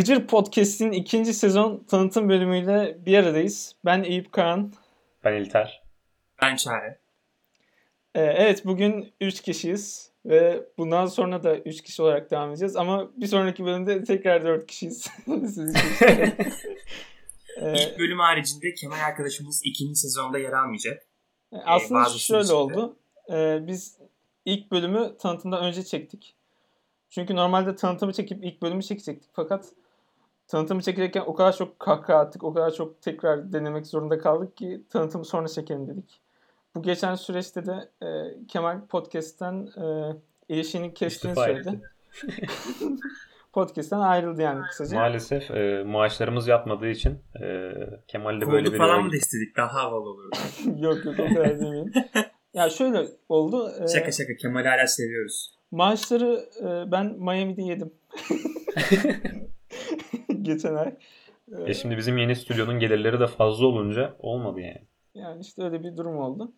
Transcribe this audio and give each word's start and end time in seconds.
Gıcır 0.00 0.26
Podcast'in 0.26 0.92
ikinci 0.92 1.34
sezon 1.34 1.84
tanıtım 1.84 2.28
bölümüyle 2.28 2.98
bir 3.06 3.18
aradayız. 3.18 3.76
Ben 3.84 4.02
Eyüp 4.02 4.32
Kağan. 4.32 4.72
Ben 5.24 5.32
İlter. 5.32 5.82
Ben 6.42 6.56
Çare. 6.56 6.98
Ee, 8.14 8.20
evet 8.20 8.64
bugün 8.64 9.12
3 9.20 9.40
kişiyiz. 9.40 10.12
Ve 10.26 10.62
bundan 10.78 11.06
sonra 11.06 11.42
da 11.42 11.56
3 11.56 11.82
kişi 11.82 12.02
olarak 12.02 12.30
devam 12.30 12.50
edeceğiz. 12.50 12.76
Ama 12.76 13.10
bir 13.16 13.26
sonraki 13.26 13.64
bölümde 13.64 14.04
tekrar 14.04 14.44
4 14.44 14.66
kişiyiz. 14.66 15.10
Siz. 15.26 15.74
Ee, 17.56 17.72
İlk 17.72 17.98
bölüm 17.98 18.18
haricinde 18.18 18.74
Kemal 18.74 19.00
arkadaşımız 19.00 19.62
ikinci 19.64 20.00
sezonda 20.00 20.38
yer 20.38 20.52
almayacak. 20.52 21.02
Aslında 21.64 22.06
ee, 22.14 22.18
şöyle 22.18 22.52
oldu. 22.52 22.96
Ee, 23.30 23.58
biz 23.62 23.98
ilk 24.44 24.70
bölümü 24.70 25.16
tanıtımdan 25.18 25.64
önce 25.64 25.84
çektik. 25.84 26.34
Çünkü 27.10 27.36
normalde 27.36 27.76
tanıtımı 27.76 28.12
çekip 28.12 28.44
ilk 28.44 28.62
bölümü 28.62 28.82
çekecektik. 28.82 29.30
Fakat 29.32 29.72
tanıtımı 30.50 30.82
çekerken 30.82 31.22
o 31.26 31.34
kadar 31.34 31.56
çok 31.56 31.80
kahkaha 31.80 32.18
attık, 32.18 32.44
o 32.44 32.54
kadar 32.54 32.70
çok 32.70 33.02
tekrar 33.02 33.52
denemek 33.52 33.86
zorunda 33.86 34.18
kaldık 34.18 34.56
ki 34.56 34.82
tanıtımı 34.90 35.24
sonra 35.24 35.48
çekelim 35.48 35.88
dedik. 35.88 36.20
Bu 36.74 36.82
geçen 36.82 37.14
süreçte 37.14 37.66
de 37.66 37.90
e, 38.02 38.08
Kemal 38.48 38.86
Podcast'ten 38.86 39.68
e, 39.76 40.16
ilişkini 40.48 40.94
kestiğini 40.94 41.36
söyledi. 41.36 41.80
Podcast'ten 43.52 44.00
ayrıldı 44.00 44.42
yani 44.42 44.62
kısaca. 44.66 44.96
Maalesef 44.96 45.50
e, 45.50 45.84
maaşlarımız 45.86 46.48
yatmadığı 46.48 46.88
için 46.88 47.18
e, 47.42 47.72
Kemal'le 48.08 48.40
böyle 48.40 48.72
bir... 48.72 48.78
falan 48.78 49.04
mı 49.04 49.16
istedik? 49.16 49.56
Daha 49.56 49.82
havalı 49.82 50.10
olurdu. 50.10 50.36
yok 50.78 51.04
yok 51.04 51.14
o 51.18 51.34
kadar 51.34 51.60
demeyeyim. 51.60 51.92
ya 52.54 52.70
şöyle 52.70 53.06
oldu. 53.28 53.70
E, 53.84 53.88
şaka 53.88 54.12
şaka 54.12 54.36
Kemal'i 54.36 54.68
hala 54.68 54.86
seviyoruz. 54.86 55.54
Maaşları 55.70 56.44
e, 56.60 56.92
ben 56.92 57.06
Miami'de 57.06 57.62
yedim. 57.62 57.92
Geçen 60.42 60.74
ay. 60.74 60.94
E 61.66 61.74
şimdi 61.74 61.96
bizim 61.96 62.18
yeni 62.18 62.36
stüdyonun 62.36 62.78
gelirleri 62.78 63.20
de 63.20 63.26
fazla 63.26 63.66
olunca 63.66 64.16
olmadı 64.18 64.60
yani. 64.60 64.82
Yani 65.14 65.40
işte 65.40 65.62
öyle 65.62 65.84
bir 65.84 65.96
durum 65.96 66.18
oldu. 66.18 66.52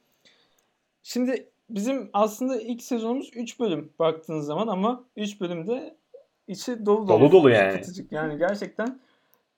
Şimdi 1.03 1.49
bizim 1.71 2.11
aslında 2.13 2.61
ilk 2.61 2.83
sezonumuz 2.83 3.31
3 3.35 3.61
bölüm 3.61 3.93
baktığınız 3.99 4.47
zaman 4.47 4.67
ama 4.67 5.05
3 5.17 5.41
bölümde 5.41 5.97
içi 6.49 6.87
dolu 6.87 7.09
dolu. 7.09 7.21
Dolu 7.21 7.33
dolu 7.33 7.51
yani. 7.51 7.81
Tutucuk. 7.81 8.13
Yani 8.13 8.39
gerçekten 8.39 9.01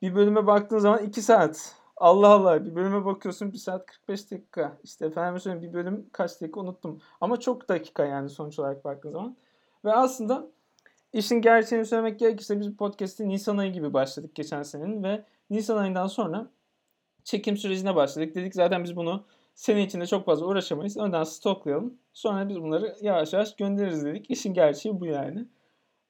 bir 0.02 0.14
bölüme 0.14 0.46
baktığın 0.46 0.78
zaman 0.78 1.04
2 1.04 1.22
saat. 1.22 1.74
Allah 1.96 2.28
Allah 2.28 2.64
bir 2.64 2.74
bölüme 2.74 3.04
bakıyorsun 3.04 3.52
1 3.52 3.58
saat 3.58 3.86
45 3.86 4.30
dakika. 4.30 4.78
İşte 4.84 5.06
efendim 5.06 5.40
söyleyeyim 5.40 5.68
bir 5.68 5.78
bölüm 5.78 6.06
kaç 6.12 6.40
dakika 6.40 6.60
unuttum. 6.60 7.00
Ama 7.20 7.40
çok 7.40 7.68
dakika 7.68 8.04
yani 8.04 8.28
sonuç 8.28 8.58
olarak 8.58 8.84
baktığın 8.84 9.10
zaman. 9.10 9.36
Ve 9.84 9.92
aslında 9.92 10.46
işin 11.14 11.40
gerçeğini 11.40 11.86
söylemek 11.86 12.18
gerekirse 12.18 12.60
biz 12.60 12.76
podcast'i 12.76 13.28
Nisan 13.28 13.58
ayı 13.58 13.72
gibi 13.72 13.92
başladık 13.92 14.34
geçen 14.34 14.62
senenin 14.62 15.02
ve 15.02 15.24
Nisan 15.50 15.76
ayından 15.76 16.06
sonra 16.06 16.50
çekim 17.24 17.56
sürecine 17.56 17.96
başladık. 17.96 18.34
Dedik 18.34 18.54
zaten 18.54 18.84
biz 18.84 18.96
bunu 18.96 19.24
sene 19.54 19.84
içinde 19.84 20.06
çok 20.06 20.26
fazla 20.26 20.46
uğraşamayız. 20.46 20.96
Önden 20.96 21.24
stoklayalım. 21.24 21.98
Sonra 22.12 22.48
biz 22.48 22.62
bunları 22.62 22.96
yavaş 23.00 23.32
yavaş 23.32 23.56
göndeririz 23.56 24.04
dedik. 24.04 24.30
İşin 24.30 24.54
gerçeği 24.54 25.00
bu 25.00 25.06
yani. 25.06 25.44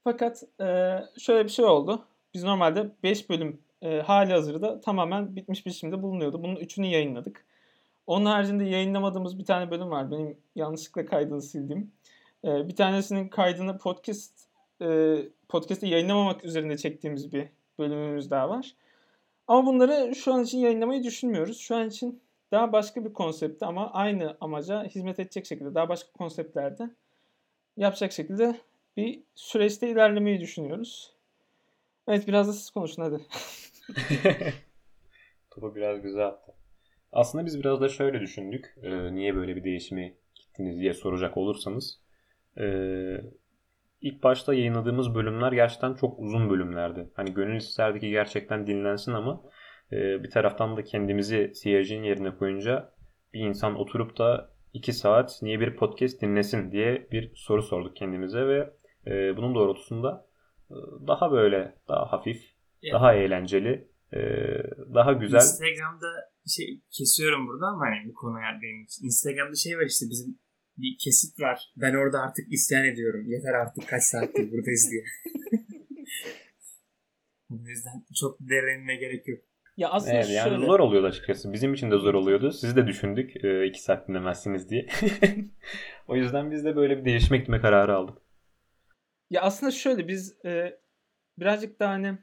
Fakat 0.04 0.42
e, 0.60 0.98
şöyle 1.18 1.44
bir 1.44 1.50
şey 1.50 1.64
oldu. 1.64 2.04
Biz 2.34 2.44
normalde 2.44 2.90
5 3.02 3.30
bölüm 3.30 3.60
e, 3.82 4.00
hali 4.00 4.32
hazırda 4.32 4.80
tamamen 4.80 5.36
bitmiş 5.36 5.66
biçimde 5.66 6.02
bulunuyordu. 6.02 6.42
Bunun 6.42 6.56
3'ünü 6.56 6.86
yayınladık. 6.86 7.44
Onun 8.06 8.26
haricinde 8.26 8.64
yayınlamadığımız 8.64 9.38
bir 9.38 9.44
tane 9.44 9.70
bölüm 9.70 9.90
var. 9.90 10.10
Benim 10.10 10.38
yanlışlıkla 10.54 11.06
kaydını 11.06 11.42
sildiğim. 11.42 11.92
E, 12.44 12.68
bir 12.68 12.76
tanesinin 12.76 13.28
kaydını 13.28 13.78
podcast 13.78 14.53
e, 14.82 15.16
podcast'te 15.48 15.86
yayınlamamak 15.88 16.44
üzerinde 16.44 16.76
çektiğimiz 16.76 17.32
bir 17.32 17.48
bölümümüz 17.78 18.30
daha 18.30 18.48
var. 18.48 18.74
Ama 19.46 19.66
bunları 19.66 20.14
şu 20.14 20.34
an 20.34 20.42
için 20.42 20.58
yayınlamayı 20.58 21.02
düşünmüyoruz. 21.02 21.58
Şu 21.58 21.76
an 21.76 21.88
için 21.88 22.22
daha 22.52 22.72
başka 22.72 23.04
bir 23.04 23.12
konsepte 23.12 23.66
ama 23.66 23.92
aynı 23.92 24.36
amaca 24.40 24.84
hizmet 24.84 25.20
edecek 25.20 25.46
şekilde 25.46 25.74
daha 25.74 25.88
başka 25.88 26.12
konseptlerde 26.12 26.90
yapacak 27.76 28.12
şekilde 28.12 28.60
bir 28.96 29.22
süreçte 29.34 29.90
ilerlemeyi 29.90 30.40
düşünüyoruz. 30.40 31.14
Evet 32.08 32.28
biraz 32.28 32.48
da 32.48 32.52
siz 32.52 32.70
konuşun 32.70 33.02
hadi. 33.02 33.20
Topu 35.50 35.74
biraz 35.74 36.02
güzel 36.02 36.26
attı. 36.26 36.52
Aslında 37.12 37.46
biz 37.46 37.58
biraz 37.58 37.80
da 37.80 37.88
şöyle 37.88 38.20
düşündük. 38.20 38.76
Ee, 38.82 39.14
niye 39.14 39.34
böyle 39.34 39.56
bir 39.56 39.64
değişimi 39.64 40.14
gittiniz 40.34 40.80
diye 40.80 40.94
soracak 40.94 41.36
olursanız. 41.36 42.00
Ee, 42.58 43.20
ilk 44.04 44.22
başta 44.22 44.54
yayınladığımız 44.54 45.14
bölümler 45.14 45.52
gerçekten 45.52 45.94
çok 45.94 46.18
uzun 46.18 46.50
bölümlerdi. 46.50 47.10
Hani 47.14 47.34
gönül 47.34 47.56
isterdi 47.56 48.00
ki 48.00 48.10
gerçekten 48.10 48.66
dinlensin 48.66 49.12
ama 49.12 49.42
e, 49.92 50.22
bir 50.22 50.30
taraftan 50.30 50.76
da 50.76 50.84
kendimizi 50.84 51.52
seyircinin 51.54 52.02
yerine 52.02 52.36
koyunca 52.36 52.94
bir 53.32 53.40
insan 53.40 53.74
oturup 53.74 54.18
da 54.18 54.50
2 54.72 54.92
saat 54.92 55.38
niye 55.42 55.60
bir 55.60 55.76
podcast 55.76 56.22
dinlesin 56.22 56.72
diye 56.72 57.08
bir 57.12 57.32
soru 57.34 57.62
sorduk 57.62 57.96
kendimize 57.96 58.46
ve 58.46 58.74
e, 59.06 59.36
bunun 59.36 59.54
doğrultusunda 59.54 60.26
e, 60.70 60.76
daha 61.06 61.32
böyle 61.32 61.74
daha 61.88 62.12
hafif, 62.12 62.42
yani, 62.82 62.94
daha 62.94 63.14
eğlenceli, 63.14 63.88
e, 64.12 64.20
daha 64.94 65.12
güzel. 65.12 65.38
Instagram'da 65.38 66.06
şey 66.46 66.80
kesiyorum 66.90 67.46
burada 67.46 67.66
ama 67.66 67.84
hani 67.86 68.08
bu 68.08 68.14
konuya 68.14 68.58
benim. 68.62 68.86
Instagram'da 69.02 69.54
şey 69.54 69.78
var 69.78 69.86
işte 69.86 70.06
bizim 70.10 70.38
bir 70.78 70.98
kesit 70.98 71.40
var. 71.40 71.72
Ben 71.76 71.94
orada 71.94 72.20
artık 72.20 72.52
isyan 72.52 72.84
ediyorum. 72.84 73.26
Yeter 73.26 73.52
artık 73.52 73.88
kaç 73.88 74.02
saattir 74.02 74.52
buradayız 74.52 74.90
diye. 74.90 75.04
o 77.50 77.54
yüzden 77.66 78.04
çok 78.14 78.40
derinme 78.40 78.96
gerek 78.96 79.28
yok. 79.28 79.40
Ya 79.76 79.88
aslında 79.90 80.14
evet, 80.14 80.30
yani 80.30 80.50
şöyle... 80.50 80.66
zor 80.66 80.80
oluyordu 80.80 81.06
açıkçası. 81.06 81.52
Bizim 81.52 81.74
için 81.74 81.90
de 81.90 81.98
zor 81.98 82.14
oluyordu. 82.14 82.52
Sizi 82.52 82.76
de 82.76 82.86
düşündük 82.86 83.44
e, 83.44 83.66
iki 83.66 83.82
saat 83.82 84.08
dinlemezsiniz 84.08 84.70
diye. 84.70 84.86
o 86.08 86.16
yüzden 86.16 86.50
biz 86.50 86.64
de 86.64 86.76
böyle 86.76 86.98
bir 86.98 87.04
değişime 87.04 87.38
gitme 87.38 87.60
kararı 87.60 87.94
aldık. 87.94 88.18
Ya 89.30 89.42
aslında 89.42 89.72
şöyle 89.72 90.08
biz 90.08 90.44
e, 90.44 90.78
birazcık 91.38 91.80
daha 91.80 91.90
hani 91.90 92.18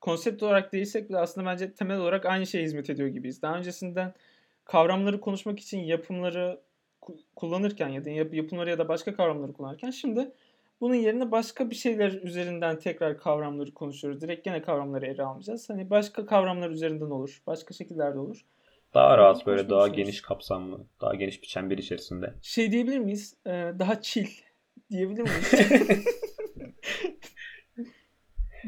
konsept 0.00 0.42
olarak 0.42 0.72
değilsek 0.72 1.08
bile 1.08 1.18
aslında 1.18 1.46
bence 1.46 1.74
temel 1.74 1.98
olarak 1.98 2.26
aynı 2.26 2.46
şeye 2.46 2.64
hizmet 2.64 2.90
ediyor 2.90 3.08
gibiyiz. 3.08 3.42
Daha 3.42 3.58
öncesinden 3.58 4.14
kavramları 4.64 5.20
konuşmak 5.20 5.60
için 5.60 5.78
yapımları 5.78 6.60
kullanırken 7.36 7.88
ya 7.88 8.04
da 8.04 8.10
yapımları 8.10 8.70
ya 8.70 8.78
da 8.78 8.88
başka 8.88 9.16
kavramları 9.16 9.52
kullanırken 9.52 9.90
şimdi 9.90 10.30
bunun 10.80 10.94
yerine 10.94 11.30
başka 11.30 11.70
bir 11.70 11.74
şeyler 11.74 12.12
üzerinden 12.12 12.78
tekrar 12.78 13.18
kavramları 13.18 13.74
konuşuyoruz. 13.74 14.20
Direkt 14.20 14.44
gene 14.44 14.62
kavramları 14.62 15.06
ele 15.06 15.22
almayacağız. 15.22 15.70
Hani 15.70 15.90
başka 15.90 16.26
kavramlar 16.26 16.70
üzerinden 16.70 17.10
olur. 17.10 17.42
Başka 17.46 17.74
şekillerde 17.74 18.18
olur. 18.18 18.44
Daha 18.94 19.18
rahat 19.18 19.46
böyle 19.46 19.68
daha 19.68 19.88
geniş 19.88 20.22
kapsamlı, 20.22 20.86
daha 21.00 21.14
geniş 21.14 21.42
bir 21.42 21.46
çember 21.46 21.78
içerisinde. 21.78 22.34
Şey 22.42 22.72
diyebilir 22.72 22.98
miyiz? 22.98 23.36
Ee, 23.46 23.50
daha 23.78 24.00
chill 24.02 24.28
diyebilir 24.90 25.22
miyiz? 25.22 25.52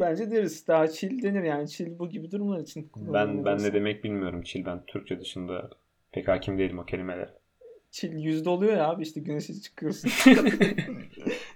Bence 0.00 0.31
deriz. 0.31 0.66
Daha 0.69 0.88
chill 0.88 1.22
denir 1.22 1.43
yani. 1.43 1.69
Chill 1.69 1.99
bu 1.99 2.09
gibi 2.09 2.31
durumlar 2.31 2.60
için. 2.60 2.91
Ben 2.97 3.44
ben 3.44 3.59
ne 3.62 3.72
demek 3.72 4.05
bilmiyorum 4.05 4.43
chill. 4.43 4.65
Ben 4.66 4.87
Türkçe 4.87 5.20
dışında 5.20 5.70
pek 6.12 6.28
hakim 6.28 6.59
değilim 6.59 6.78
o 6.78 6.84
kelimelere. 6.84 7.38
Chill 7.91 8.12
yüzde 8.12 8.50
oluyor 8.50 8.76
ya 8.76 8.88
abi 8.88 9.03
işte 9.03 9.21
güneşe 9.21 9.54
çıkıyorsun. 9.54 10.10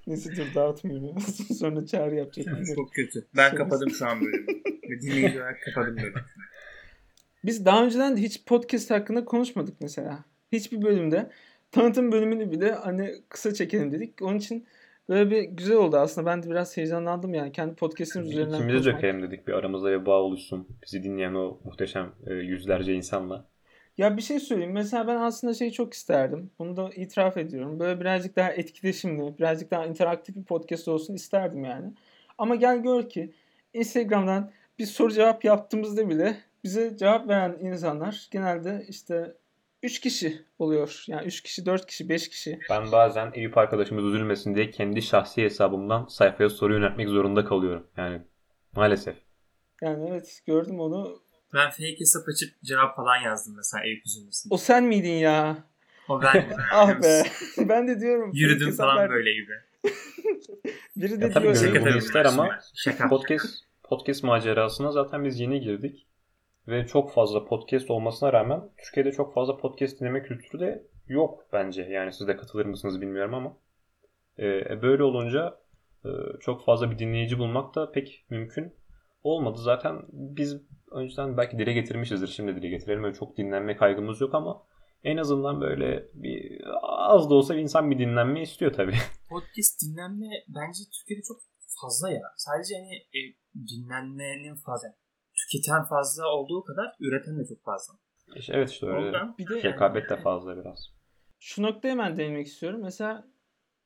Neyse 0.06 0.36
dur 0.36 0.54
dağıtmayayım. 0.54 1.20
Sonra 1.58 1.86
çağrı 1.86 2.14
yapacak. 2.14 2.66
Çok 2.76 2.92
kötü. 2.92 3.26
Ben 3.36 3.50
Sonra... 3.50 3.62
kapadım 3.62 3.90
şu 3.90 4.06
an 4.06 4.20
bölümü. 4.20 4.46
Ve 4.90 5.00
dinleyici 5.00 5.38
olarak 5.38 5.62
kapadım 5.62 5.96
bölümü. 5.96 6.24
Biz 7.44 7.64
daha 7.64 7.84
önceden 7.84 8.16
de 8.16 8.20
hiç 8.20 8.44
podcast 8.44 8.90
hakkında 8.90 9.24
konuşmadık 9.24 9.76
mesela. 9.80 10.24
Hiçbir 10.52 10.82
bölümde. 10.82 11.30
Tanıtım 11.70 12.12
bölümünü 12.12 12.50
bile 12.50 12.72
hani 12.72 13.14
kısa 13.28 13.54
çekelim 13.54 13.92
dedik. 13.92 14.22
Onun 14.22 14.38
için 14.38 14.66
böyle 15.08 15.30
bir 15.30 15.42
güzel 15.42 15.76
oldu 15.76 15.96
aslında. 15.96 16.26
Ben 16.26 16.42
de 16.42 16.50
biraz 16.50 16.76
heyecanlandım 16.76 17.34
yani. 17.34 17.52
Kendi 17.52 17.74
podcast'imiz 17.74 18.30
üzerinden 18.30 18.56
İkimiz 18.56 18.86
de 18.86 18.92
dökelim 18.92 19.22
dedik. 19.22 19.48
Bir 19.48 19.52
aramızda 19.52 20.00
bir 20.00 20.06
bağ 20.06 20.22
oluşsun. 20.22 20.68
Bizi 20.84 21.02
dinleyen 21.02 21.34
o 21.34 21.60
muhteşem 21.64 22.12
e, 22.26 22.34
yüzlerce 22.34 22.94
insanla. 22.94 23.51
Ya 23.98 24.16
bir 24.16 24.22
şey 24.22 24.40
söyleyeyim. 24.40 24.72
Mesela 24.72 25.06
ben 25.06 25.16
aslında 25.16 25.54
şeyi 25.54 25.72
çok 25.72 25.94
isterdim. 25.94 26.50
Bunu 26.58 26.76
da 26.76 26.90
itiraf 26.96 27.36
ediyorum. 27.36 27.80
Böyle 27.80 28.00
birazcık 28.00 28.36
daha 28.36 28.50
etkileşimli, 28.52 29.38
birazcık 29.38 29.70
daha 29.70 29.86
interaktif 29.86 30.36
bir 30.36 30.44
podcast 30.44 30.88
olsun 30.88 31.14
isterdim 31.14 31.64
yani. 31.64 31.92
Ama 32.38 32.54
gel 32.54 32.82
gör 32.82 33.08
ki 33.08 33.32
Instagram'dan 33.74 34.50
bir 34.78 34.86
soru 34.86 35.12
cevap 35.12 35.44
yaptığımızda 35.44 36.08
bile 36.08 36.36
bize 36.64 36.96
cevap 36.96 37.28
veren 37.28 37.58
insanlar 37.60 38.28
genelde 38.30 38.84
işte 38.88 39.34
3 39.82 40.00
kişi 40.00 40.42
oluyor. 40.58 41.04
Yani 41.06 41.26
3 41.26 41.40
kişi, 41.40 41.66
4 41.66 41.86
kişi, 41.86 42.08
5 42.08 42.28
kişi. 42.28 42.60
Ben 42.70 42.92
bazen 42.92 43.30
Eyüp 43.34 43.58
arkadaşımız 43.58 44.04
üzülmesin 44.04 44.54
diye 44.54 44.70
kendi 44.70 45.02
şahsi 45.02 45.42
hesabımdan 45.42 46.06
sayfaya 46.06 46.50
soru 46.50 46.74
yöneltmek 46.74 47.08
zorunda 47.08 47.44
kalıyorum. 47.44 47.86
Yani 47.96 48.22
maalesef. 48.72 49.16
Yani 49.82 50.08
evet 50.10 50.42
gördüm 50.46 50.80
onu. 50.80 51.22
Ben 51.54 51.70
fake 51.70 52.00
hesap 52.00 52.28
açıp 52.28 52.62
cevap 52.62 52.96
falan 52.96 53.16
yazdım 53.16 53.54
mesela 53.56 53.84
Eyüp 53.84 54.06
üzülmesin. 54.06 54.50
O 54.52 54.56
sen 54.56 54.84
miydin 54.84 55.12
ya? 55.12 55.56
O 56.08 56.22
ben. 56.22 56.46
ah 56.72 57.02
be. 57.02 57.22
ben 57.68 57.88
de 57.88 58.00
diyorum. 58.00 58.30
Yürüdüm 58.34 58.70
falan 58.70 59.10
böyle 59.10 59.32
gibi. 59.32 59.52
Biri 60.96 61.20
de 61.20 61.24
Ya 61.24 61.30
tabii 61.32 61.44
diyor 61.44 61.84
tabii. 61.84 61.98
ister 61.98 62.24
ama 62.24 62.58
Şaka. 62.74 63.08
podcast 63.08 63.64
podcast 63.82 64.22
macerasına 64.24 64.92
zaten 64.92 65.24
biz 65.24 65.40
yeni 65.40 65.60
girdik. 65.60 66.06
Ve 66.68 66.86
çok 66.86 67.12
fazla 67.12 67.44
podcast 67.44 67.90
olmasına 67.90 68.32
rağmen 68.32 68.60
Türkiye'de 68.78 69.12
çok 69.12 69.34
fazla 69.34 69.56
podcast 69.56 70.00
dinleme 70.00 70.22
kültürü 70.22 70.60
de 70.60 70.82
yok 71.08 71.44
bence. 71.52 71.82
Yani 71.82 72.12
siz 72.12 72.28
de 72.28 72.36
katılır 72.36 72.66
mısınız 72.66 73.00
bilmiyorum 73.00 73.34
ama. 73.34 73.56
Ee, 74.38 74.82
böyle 74.82 75.02
olunca 75.02 75.58
e, 76.04 76.10
çok 76.40 76.64
fazla 76.64 76.90
bir 76.90 76.98
dinleyici 76.98 77.38
bulmak 77.38 77.74
da 77.74 77.92
pek 77.92 78.24
mümkün 78.30 78.72
olmadı. 79.24 79.58
Zaten 79.58 80.02
biz 80.12 80.60
önceden 80.94 81.36
belki 81.36 81.58
dile 81.58 81.72
getirmişizdir. 81.72 82.26
Şimdi 82.28 82.56
dile 82.56 82.68
getirelim. 82.68 83.04
Öyle 83.04 83.14
çok 83.14 83.36
dinlenme 83.36 83.76
kaygımız 83.76 84.20
yok 84.20 84.34
ama 84.34 84.62
en 85.04 85.16
azından 85.16 85.60
böyle 85.60 86.06
bir 86.14 86.60
az 86.82 87.30
da 87.30 87.34
olsa 87.34 87.54
bir 87.54 87.60
insan 87.60 87.90
bir 87.90 87.98
dinlenme 87.98 88.42
istiyor 88.42 88.72
tabii. 88.72 88.94
Podcast 89.28 89.82
dinlenme 89.82 90.26
bence 90.48 90.82
Türkiye'de 90.98 91.22
çok 91.22 91.36
fazla 91.82 92.10
ya. 92.10 92.22
Sadece 92.36 92.74
hani 92.74 92.94
e, 92.94 93.20
dinlenmenin 93.68 94.54
fazla. 94.54 94.88
Tüketen 95.36 95.84
fazla 95.84 96.28
olduğu 96.28 96.64
kadar 96.64 96.94
üreten 97.00 97.38
de 97.38 97.44
çok 97.48 97.64
fazla. 97.64 97.94
İşte 98.36 98.52
evet 98.56 98.70
işte 98.70 98.86
öyle. 98.86 99.06
Ondan 99.06 99.34
bir 99.38 99.48
de 99.48 99.62
Rekabet 99.62 100.10
de 100.10 100.16
fazla 100.16 100.56
biraz. 100.56 100.90
şu 101.40 101.62
noktaya 101.62 101.88
hemen 101.88 102.16
değinmek 102.16 102.46
istiyorum. 102.46 102.80
Mesela 102.82 103.28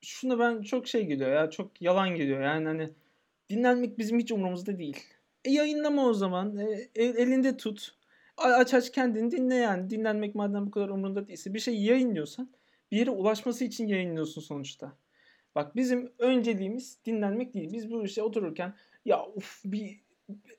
şuna 0.00 0.38
ben 0.38 0.62
çok 0.62 0.86
şey 0.88 1.06
geliyor 1.06 1.30
ya 1.30 1.50
çok 1.50 1.82
yalan 1.82 2.14
geliyor. 2.14 2.40
Yani 2.42 2.66
hani 2.66 2.94
dinlenmek 3.50 3.98
bizim 3.98 4.18
hiç 4.18 4.32
umurumuzda 4.32 4.78
değil. 4.78 5.04
E 5.46 5.50
yayınlama 5.50 6.06
o 6.06 6.12
zaman. 6.12 6.56
E, 6.56 6.88
el- 6.94 7.16
elinde 7.16 7.56
tut. 7.56 7.94
Aç 8.36 8.74
aç 8.74 8.92
kendini 8.92 9.30
dinle 9.30 9.54
yani. 9.54 9.90
Dinlenmek 9.90 10.34
madem 10.34 10.66
bu 10.66 10.70
kadar 10.70 10.88
umurunda 10.88 11.28
değilse 11.28 11.54
bir 11.54 11.58
şey 11.58 11.82
yayınlıyorsan 11.82 12.50
bir 12.92 12.96
yere 12.96 13.10
ulaşması 13.10 13.64
için 13.64 13.86
yayınlıyorsun 13.86 14.40
sonuçta. 14.40 14.92
Bak 15.54 15.76
bizim 15.76 16.12
önceliğimiz 16.18 16.98
dinlenmek 17.06 17.54
değil. 17.54 17.72
Biz 17.72 17.90
bu 17.90 18.04
işte 18.04 18.22
otururken 18.22 18.74
ya 19.04 19.26
uf 19.34 19.60
bir 19.64 20.00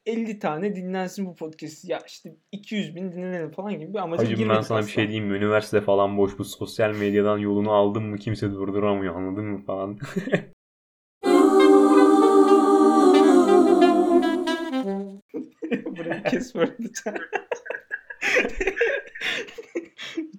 50 0.05 0.39
tane 0.39 0.75
dinlensin 0.75 1.25
bu 1.25 1.35
podcast. 1.35 1.89
Ya 1.89 1.99
işte 2.07 2.35
200 2.51 2.95
bin 2.95 3.11
dinlenelim 3.11 3.51
falan 3.51 3.79
gibi 3.79 3.93
bir 3.93 3.99
amaca 3.99 4.23
Hacım 4.23 4.33
ben 4.33 4.39
girmedik 4.39 4.63
sana 4.65 4.77
bir 4.77 4.83
asla. 4.83 4.91
şey 4.93 5.07
diyeyim 5.07 5.27
mi? 5.27 5.37
Üniversite 5.37 5.81
falan 5.81 6.17
boş. 6.17 6.39
Bu 6.39 6.43
sosyal 6.43 6.91
medyadan 6.95 7.37
yolunu 7.37 7.71
aldın 7.71 8.03
mı 8.03 8.17
kimse 8.17 8.51
durduramıyor 8.51 9.15
anladın 9.15 9.45
mı 9.45 9.63
falan. 9.65 9.99
Burayı 16.27 16.39
kes 16.39 16.55
böyle. 16.55 16.73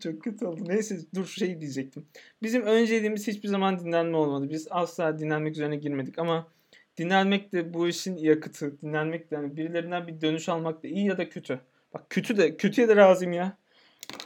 Çok 0.02 0.22
kötü 0.22 0.46
oldu. 0.46 0.60
Neyse 0.66 0.98
dur 1.14 1.26
şey 1.26 1.60
diyecektim. 1.60 2.06
Bizim 2.42 2.62
önceliğimiz 2.62 3.26
hiçbir 3.26 3.48
zaman 3.48 3.80
dinlenme 3.80 4.16
olmadı. 4.16 4.50
Biz 4.50 4.66
asla 4.70 5.18
dinlenmek 5.18 5.52
üzerine 5.52 5.76
girmedik 5.76 6.18
ama 6.18 6.48
dinlenmek 6.96 7.52
de 7.52 7.74
bu 7.74 7.88
işin 7.88 8.16
yakıtı. 8.16 8.80
Dinlenmek 8.82 9.30
de 9.30 9.34
yani 9.34 9.56
birilerinden 9.56 10.06
bir 10.06 10.20
dönüş 10.20 10.48
almak 10.48 10.82
da 10.82 10.88
iyi 10.88 11.06
ya 11.06 11.18
da 11.18 11.28
kötü. 11.28 11.60
Bak 11.94 12.10
kötü 12.10 12.36
de 12.36 12.56
kötüye 12.56 12.88
de 12.88 12.96
razıyım 12.96 13.32
ya. 13.32 13.56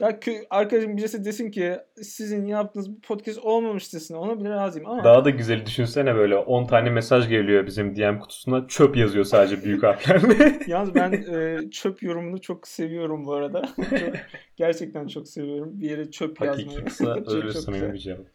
Ya 0.01 0.11
kö- 0.11 0.47
arkadaşım 0.51 0.97
birisi 0.97 1.25
desin 1.25 1.51
ki 1.51 1.77
sizin 2.03 2.47
yaptığınız 2.47 2.91
bu 2.97 3.01
podcast 3.01 3.39
olmamış 3.39 3.93
desin. 3.95 4.15
Ona 4.15 4.41
bile 4.41 4.51
razıyım 4.51 4.89
ama 4.89 5.05
Daha 5.05 5.25
da 5.25 5.31
güzeli 5.31 5.67
düşünsene 5.67 6.15
böyle 6.15 6.37
10 6.37 6.67
tane 6.67 6.91
mesaj 6.91 7.29
geliyor 7.29 7.67
bizim 7.67 7.97
DM 7.97 8.19
kutusuna. 8.19 8.67
Çöp 8.69 8.97
yazıyor 8.97 9.25
sadece 9.25 9.65
büyük 9.65 9.83
harflerle. 9.83 10.59
Yalnız 10.67 10.95
ben 10.95 11.13
e, 11.13 11.71
çöp 11.71 12.03
yorumunu 12.03 12.41
çok 12.41 12.69
seviyorum 12.69 13.27
bu 13.27 13.33
arada. 13.33 13.63
Çok- 13.77 14.15
gerçekten 14.57 15.07
çok 15.07 15.29
seviyorum. 15.29 15.81
Bir 15.81 15.91
yere 15.91 16.11
çöp 16.11 16.41
yazmayı. 16.41 16.67
Hakiki 16.69 16.85
kısa 16.85 17.15
Çok- 17.25 17.33
öyle 17.33 17.53
samimi 17.53 17.93
bir 17.93 17.99
cevap. 17.99 18.27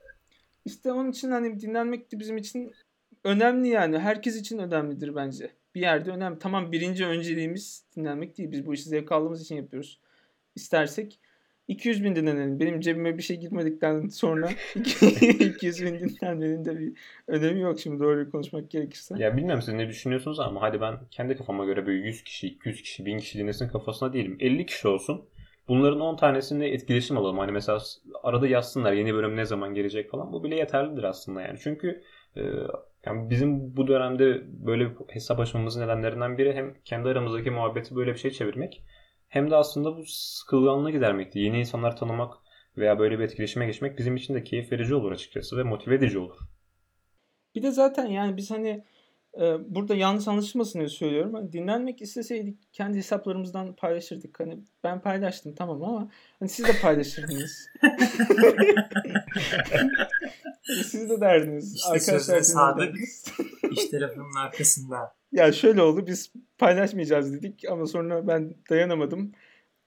İşte 0.66 0.92
onun 0.92 1.12
için 1.12 1.32
hani 1.32 1.60
dinlenmek 1.60 2.12
de 2.12 2.20
bizim 2.20 2.38
için 2.38 2.72
önemli 3.24 3.68
yani. 3.68 4.00
Herkes 4.00 4.36
için 4.36 4.58
önemlidir 4.58 5.16
bence. 5.16 5.52
Bir 5.76 5.82
yerde 5.82 6.12
önemli. 6.12 6.40
Tamam 6.40 6.72
birinci 6.72 7.06
önceliğimiz 7.06 7.86
dinlenmek 7.96 8.38
değil. 8.38 8.52
Biz 8.52 8.66
bu 8.66 8.74
işi 8.74 8.84
zevk 8.90 9.12
aldığımız 9.12 9.42
için 9.42 9.56
yapıyoruz. 9.56 10.00
İstersek 10.56 11.20
200 11.68 12.04
bin 12.04 12.16
dinlenelim. 12.16 12.60
Benim 12.60 12.80
cebime 12.80 13.18
bir 13.18 13.24
şey 13.24 13.38
girmedikten 13.38 14.08
sonra 14.08 14.50
200 14.76 15.82
bin 15.86 16.00
dinlenmenin 16.00 16.66
de 16.66 16.80
bir 16.80 16.94
önemi 17.28 17.62
yok 17.62 17.80
şimdi 17.80 18.00
doğruyu 18.00 18.32
konuşmak 18.32 18.70
gerekirse. 18.70 19.16
Ya 19.18 19.38
bilmiyorum 19.38 19.62
siz 19.62 19.74
ne 19.74 19.88
düşünüyorsunuz 19.88 20.40
ama 20.40 20.62
hadi 20.62 20.82
ben 20.82 20.96
kendi 21.12 21.38
kafama 21.38 21.66
göre 21.66 21.86
böyle 21.86 22.08
100 22.08 22.24
kişi, 22.24 22.48
200 22.48 22.82
kişi, 22.82 23.06
1000 23.06 23.20
kişi 23.20 23.40
dinlesin 23.40 23.68
kafasına 23.68 24.14
değilim. 24.14 24.38
50 24.40 24.66
kişi 24.66 24.88
olsun. 24.88 25.26
Bunların 25.68 26.00
10 26.00 26.16
tanesinde 26.16 26.68
etkileşim 26.68 27.18
alalım. 27.18 27.38
Hani 27.38 27.52
mesela 27.52 27.80
arada 28.24 28.48
yazsınlar 28.48 28.94
yeni 28.94 29.14
bölüm 29.14 29.36
ne 29.36 29.46
zaman 29.46 29.74
gelecek 29.74 30.12
falan. 30.12 30.34
Bu 30.34 30.44
bile 30.44 30.56
yeterlidir 30.56 31.04
aslında 31.04 31.42
yani. 31.42 31.60
Çünkü 31.64 32.02
e, 32.38 32.42
yani 33.06 33.30
bizim 33.30 33.78
bu 33.78 33.88
dönemde 33.88 34.42
böyle 34.46 34.86
bir 34.86 34.96
hesap 35.08 35.40
açmamızın 35.40 35.82
nedenlerinden 35.82 36.38
biri 36.38 36.54
hem 36.54 36.74
kendi 36.86 37.10
aramızdaki 37.10 37.52
muhabbeti 37.52 37.96
böyle 37.96 38.14
bir 38.14 38.18
şey 38.18 38.32
çevirmek 38.32 38.84
hem 39.30 39.52
de 39.52 39.56
aslında 39.56 39.98
bu 39.98 40.04
sıkılganlığı 40.08 40.92
gidermekti. 40.92 41.40
Yeni 41.40 41.60
insanlar 41.60 41.98
tanımak 41.98 42.34
veya 42.78 43.00
böyle 43.00 43.20
bir 43.20 43.24
etkileşime 43.24 43.66
geçmek 43.66 43.98
bizim 43.98 44.16
için 44.16 44.36
de 44.36 44.44
keyif 44.44 44.72
verici 44.72 44.96
olur 44.96 45.12
açıkçası 45.12 45.58
ve 45.58 45.64
motive 45.64 45.96
edici 45.96 46.20
olur. 46.20 46.38
Bir 47.56 47.64
de 47.64 47.72
zaten 47.72 48.06
yani 48.06 48.38
biz 48.38 48.52
hani 48.52 48.84
e, 49.42 49.76
burada 49.76 49.96
yanlış 49.96 50.28
anlaşılmasın 50.28 50.80
diye 50.80 50.90
söylüyorum. 50.90 51.34
Hani 51.34 51.54
dinlenmek 51.54 52.02
isteseydik 52.02 52.74
kendi 52.74 52.98
hesaplarımızdan 52.98 53.76
paylaşırdık. 53.76 54.40
Hani 54.40 54.60
ben 54.84 55.02
paylaştım 55.02 55.56
tamam 55.56 55.84
ama 55.84 56.12
hani 56.40 56.50
siz 56.50 56.68
de 56.68 56.72
paylaşırdınız. 56.82 57.68
Siz 60.84 61.10
de 61.10 61.22
derdiniz. 61.22 61.76
İşte 61.76 62.00
sözüne 62.00 62.20
siz 62.20 62.30
de 62.30 62.44
sadık. 62.44 62.96
İş 63.72 63.86
telefonun 63.86 64.36
arkasında. 64.36 65.17
Ya 65.32 65.52
şöyle 65.52 65.82
oldu 65.82 66.08
biz 66.08 66.34
paylaşmayacağız 66.58 67.34
dedik 67.34 67.64
ama 67.70 67.86
sonra 67.86 68.28
ben 68.28 68.56
dayanamadım. 68.70 69.32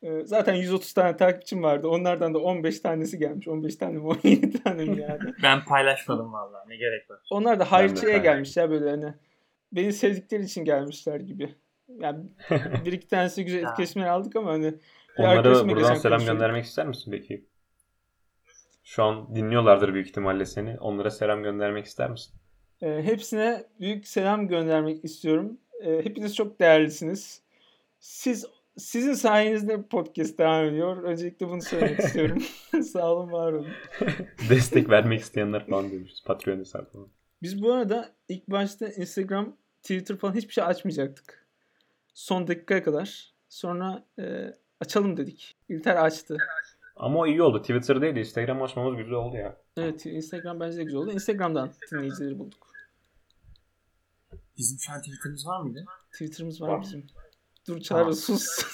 E, 0.03 0.25
Zaten 0.25 0.55
130 0.55 0.93
tane 0.93 1.17
takipçim 1.17 1.63
vardı. 1.63 1.89
Onlardan 1.89 2.35
da 2.35 2.39
15 2.39 2.81
tanesi 2.81 3.19
gelmiş. 3.19 3.49
15 3.49 3.77
tane 3.77 3.99
mi 3.99 4.07
17 4.07 4.63
tane 4.65 4.85
mi 4.85 5.01
yani? 5.01 5.21
Ben 5.43 5.65
paylaşmadım 5.65 6.33
vallahi. 6.33 6.69
Ne 6.69 6.77
gerek 6.77 7.11
var? 7.11 7.19
Onlar 7.31 7.61
da 7.61 7.65
paylaştım. 7.65 8.23
gelmiş 8.23 8.57
ya 8.57 8.71
böyle 8.71 8.91
hani. 8.91 9.15
Beni 9.73 9.93
sevdikleri 9.93 10.43
için 10.43 10.65
gelmişler 10.65 11.21
gibi. 11.21 11.55
Yani 11.89 12.25
bir 12.85 12.93
iki 12.93 13.09
tanesi 13.09 13.45
güzel 13.45 13.63
etkileşimler 13.63 14.07
aldık 14.07 14.37
ama 14.37 14.51
hani 14.51 14.75
bir 15.19 15.23
Onlara 15.25 15.69
buradan 15.69 15.95
selam 15.95 16.25
göndermek 16.25 16.65
ister 16.65 16.87
misin 16.87 17.11
peki? 17.11 17.45
Şu 18.85 19.05
an 19.05 19.35
dinliyorlardır 19.35 19.95
büyük 19.95 20.09
ihtimalle 20.09 20.45
seni. 20.45 20.79
Onlara 20.81 21.11
selam 21.11 21.43
göndermek 21.43 21.87
ister 21.87 22.11
misin? 22.11 22.40
Ee, 22.83 23.03
hepsine 23.03 23.65
büyük 23.81 24.09
selam 24.09 24.49
göndermek 24.49 25.05
istiyorum. 25.05 25.59
Ee, 25.81 26.01
hepiniz 26.05 26.37
çok 26.37 26.61
değerlisiniz. 26.61 27.43
Siz 28.01 28.47
sizin 28.77 29.15
sayenizde 29.15 29.83
podcast 29.83 30.39
devam 30.39 30.65
ediyor. 30.65 31.03
Öncelikle 31.03 31.49
bunu 31.49 31.63
söylemek 31.63 31.99
istiyorum. 32.05 32.43
Sağ 32.83 33.13
olun, 33.13 33.33
var 33.33 33.53
olun. 33.53 33.69
Destek 34.51 34.91
vermek 34.91 35.21
isteyenler 35.21 35.67
falan 35.67 35.91
demişiz. 35.91 36.23
Patreon 36.25 36.59
hesabı 36.59 36.91
falan. 36.91 37.09
Biz 37.43 37.63
bu 37.63 37.73
arada 37.73 38.09
ilk 38.29 38.49
başta 38.49 38.89
Instagram, 38.89 39.57
Twitter 39.83 40.17
falan 40.17 40.35
hiçbir 40.35 40.53
şey 40.53 40.65
açmayacaktık. 40.65 41.47
Son 42.15 42.49
dakikaya 42.49 42.83
kadar. 42.83 43.35
Sonra 43.49 44.05
e, 44.19 44.55
açalım 44.81 45.17
dedik. 45.17 45.57
İlter 45.69 45.97
açtı. 45.97 46.37
Ama 46.97 47.19
o 47.19 47.27
iyi 47.27 47.43
oldu. 47.43 47.61
Twitter 47.61 48.03
değil 48.03 48.15
de 48.15 48.21
Instagram 48.21 48.63
açmamız 48.63 48.97
güzel 48.97 49.15
oldu 49.15 49.37
ya. 49.37 49.57
Evet 49.77 50.07
Instagram 50.07 50.61
bence 50.61 50.77
de 50.79 50.85
güzel 50.85 51.01
oldu. 51.01 51.13
Instagram'dan 51.13 51.71
dinleyicileri 51.93 52.39
bulduk. 52.39 52.70
Bizim 54.59 54.79
şu 54.79 54.93
an 54.93 54.99
Twitter'ımız 54.99 55.47
var 55.47 55.61
mıydı? 55.61 55.85
Twitter'ımız 56.13 56.61
var 56.61 56.69
Var. 56.69 56.81
bizim. 56.81 57.07
Dur 57.69 57.81
Çağrı 57.81 58.17
sus. 58.17 58.47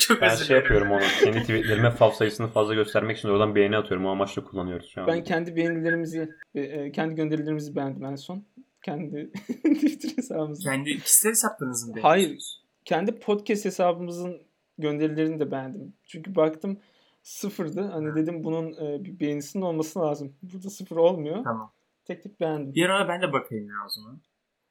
Çok 0.00 0.20
Ben 0.20 0.34
şey 0.36 0.56
yapıyorum 0.56 0.90
onu. 0.90 1.00
Kendi 1.24 1.40
tweetlerime 1.40 1.90
fav 1.90 2.10
sayısını 2.10 2.48
fazla 2.48 2.74
göstermek 2.74 3.18
için 3.18 3.28
oradan 3.28 3.54
beğeni 3.54 3.76
atıyorum. 3.76 4.06
O 4.06 4.10
amaçla 4.10 4.44
kullanıyoruz 4.44 4.88
şu 4.88 5.00
an. 5.00 5.06
ben 5.06 5.24
kendi 5.24 5.56
beğenilerimizi, 5.56 6.30
e, 6.54 6.60
e, 6.60 6.92
kendi 6.92 7.14
gönderilerimizi 7.14 7.76
beğendim 7.76 8.04
en 8.04 8.14
son. 8.14 8.44
Kendi 8.84 9.32
Twitter 9.62 10.16
hesabımızı. 10.16 10.62
Kendi 10.62 10.98
kişisel 10.98 11.30
hesaplarınızı 11.30 11.90
mı 11.90 12.00
Hayır. 12.02 12.62
Kendi 12.84 13.18
podcast 13.18 13.64
hesabımızın 13.64 14.42
gönderilerini 14.78 15.40
de 15.40 15.50
beğendim. 15.50 15.94
Çünkü 16.04 16.34
baktım 16.34 16.78
sıfırdı. 17.22 17.80
Hani 17.82 18.14
dedim 18.14 18.44
bunun 18.44 18.72
e, 18.72 19.04
bir 19.04 19.20
beğenisinin 19.20 19.62
olması 19.62 19.98
lazım. 19.98 20.36
Burada 20.42 20.70
sıfır 20.70 20.96
olmuyor. 20.96 21.44
Tamam. 21.44 21.72
Tek 22.04 22.22
tek 22.22 22.40
beğendim. 22.40 22.74
Bir 22.74 22.88
ara 22.88 23.08
ben 23.08 23.22
de 23.22 23.32
bakayım 23.32 23.68
ya 23.68 23.74
o 23.86 23.88
zaman. 23.88 24.20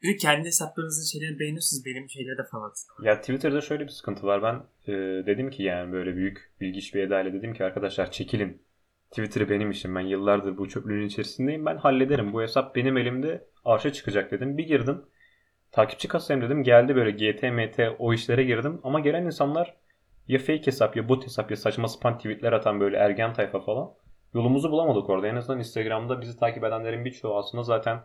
Bir 0.04 0.14
de 0.14 0.18
kendi 0.18 0.48
hesaplarınızın 0.48 1.20
şeyleri 1.20 1.40
beğeniyorsunuz. 1.40 1.86
Benim 1.86 2.10
şeyleri 2.10 2.38
de 2.38 2.44
falan. 2.52 2.74
Ya 3.04 3.20
Twitter'da 3.20 3.62
şöyle 3.62 3.84
bir 3.84 3.90
sıkıntı 3.90 4.28
var. 4.28 4.44
Ben 4.44 4.56
e, 4.94 5.26
dedim 5.26 5.50
ki 5.50 5.64
yani 5.64 5.92
böyle 5.92 6.16
büyük 6.16 6.52
bilgiç 6.62 6.96
bir 6.96 7.02
edayla 7.02 7.34
dedim 7.34 7.54
ki 7.54 7.64
arkadaşlar 7.64 8.12
çekilin. 8.12 8.62
Twitter 9.12 9.50
benim 9.50 9.72
işim. 9.72 9.96
Ben 9.96 10.02
yıllardır 10.02 10.58
bu 10.58 10.70
çöplüğün 10.70 11.08
içerisindeyim. 11.08 11.66
Ben 11.66 11.78
hallederim. 11.78 12.34
Bu 12.34 12.42
hesap 12.42 12.76
benim 12.76 12.98
elimde 12.98 13.48
arşa 13.66 13.94
çıkacak 13.94 14.32
dedim. 14.32 14.58
Bir 14.58 14.68
girdim. 14.68 15.06
Takipçi 15.72 16.08
kasayım 16.08 16.44
dedim. 16.44 16.64
Geldi 16.64 16.96
böyle 16.96 17.12
GT, 17.12 17.44
MT 17.44 17.96
o 18.00 18.14
işlere 18.14 18.44
girdim. 18.44 18.80
Ama 18.84 19.00
gelen 19.00 19.26
insanlar 19.26 19.78
ya 20.28 20.40
fake 20.40 20.68
hesap 20.68 20.96
ya 20.96 21.10
bot 21.10 21.26
hesap 21.26 21.52
ya 21.52 21.58
saçma 21.58 21.88
sapan 21.88 22.18
tweetler 22.18 22.54
atan 22.54 22.80
böyle 22.80 22.98
ergen 22.98 23.34
tayfa 23.34 23.60
falan. 23.60 23.94
yolumuzu 24.34 24.72
bulamadık 24.72 25.10
orada. 25.10 25.28
En 25.28 25.36
azından 25.36 25.60
Instagram'da 25.60 26.22
bizi 26.22 26.40
takip 26.40 26.64
edenlerin 26.64 27.06
birçoğu 27.06 27.38
aslında 27.38 27.64
zaten 27.64 28.00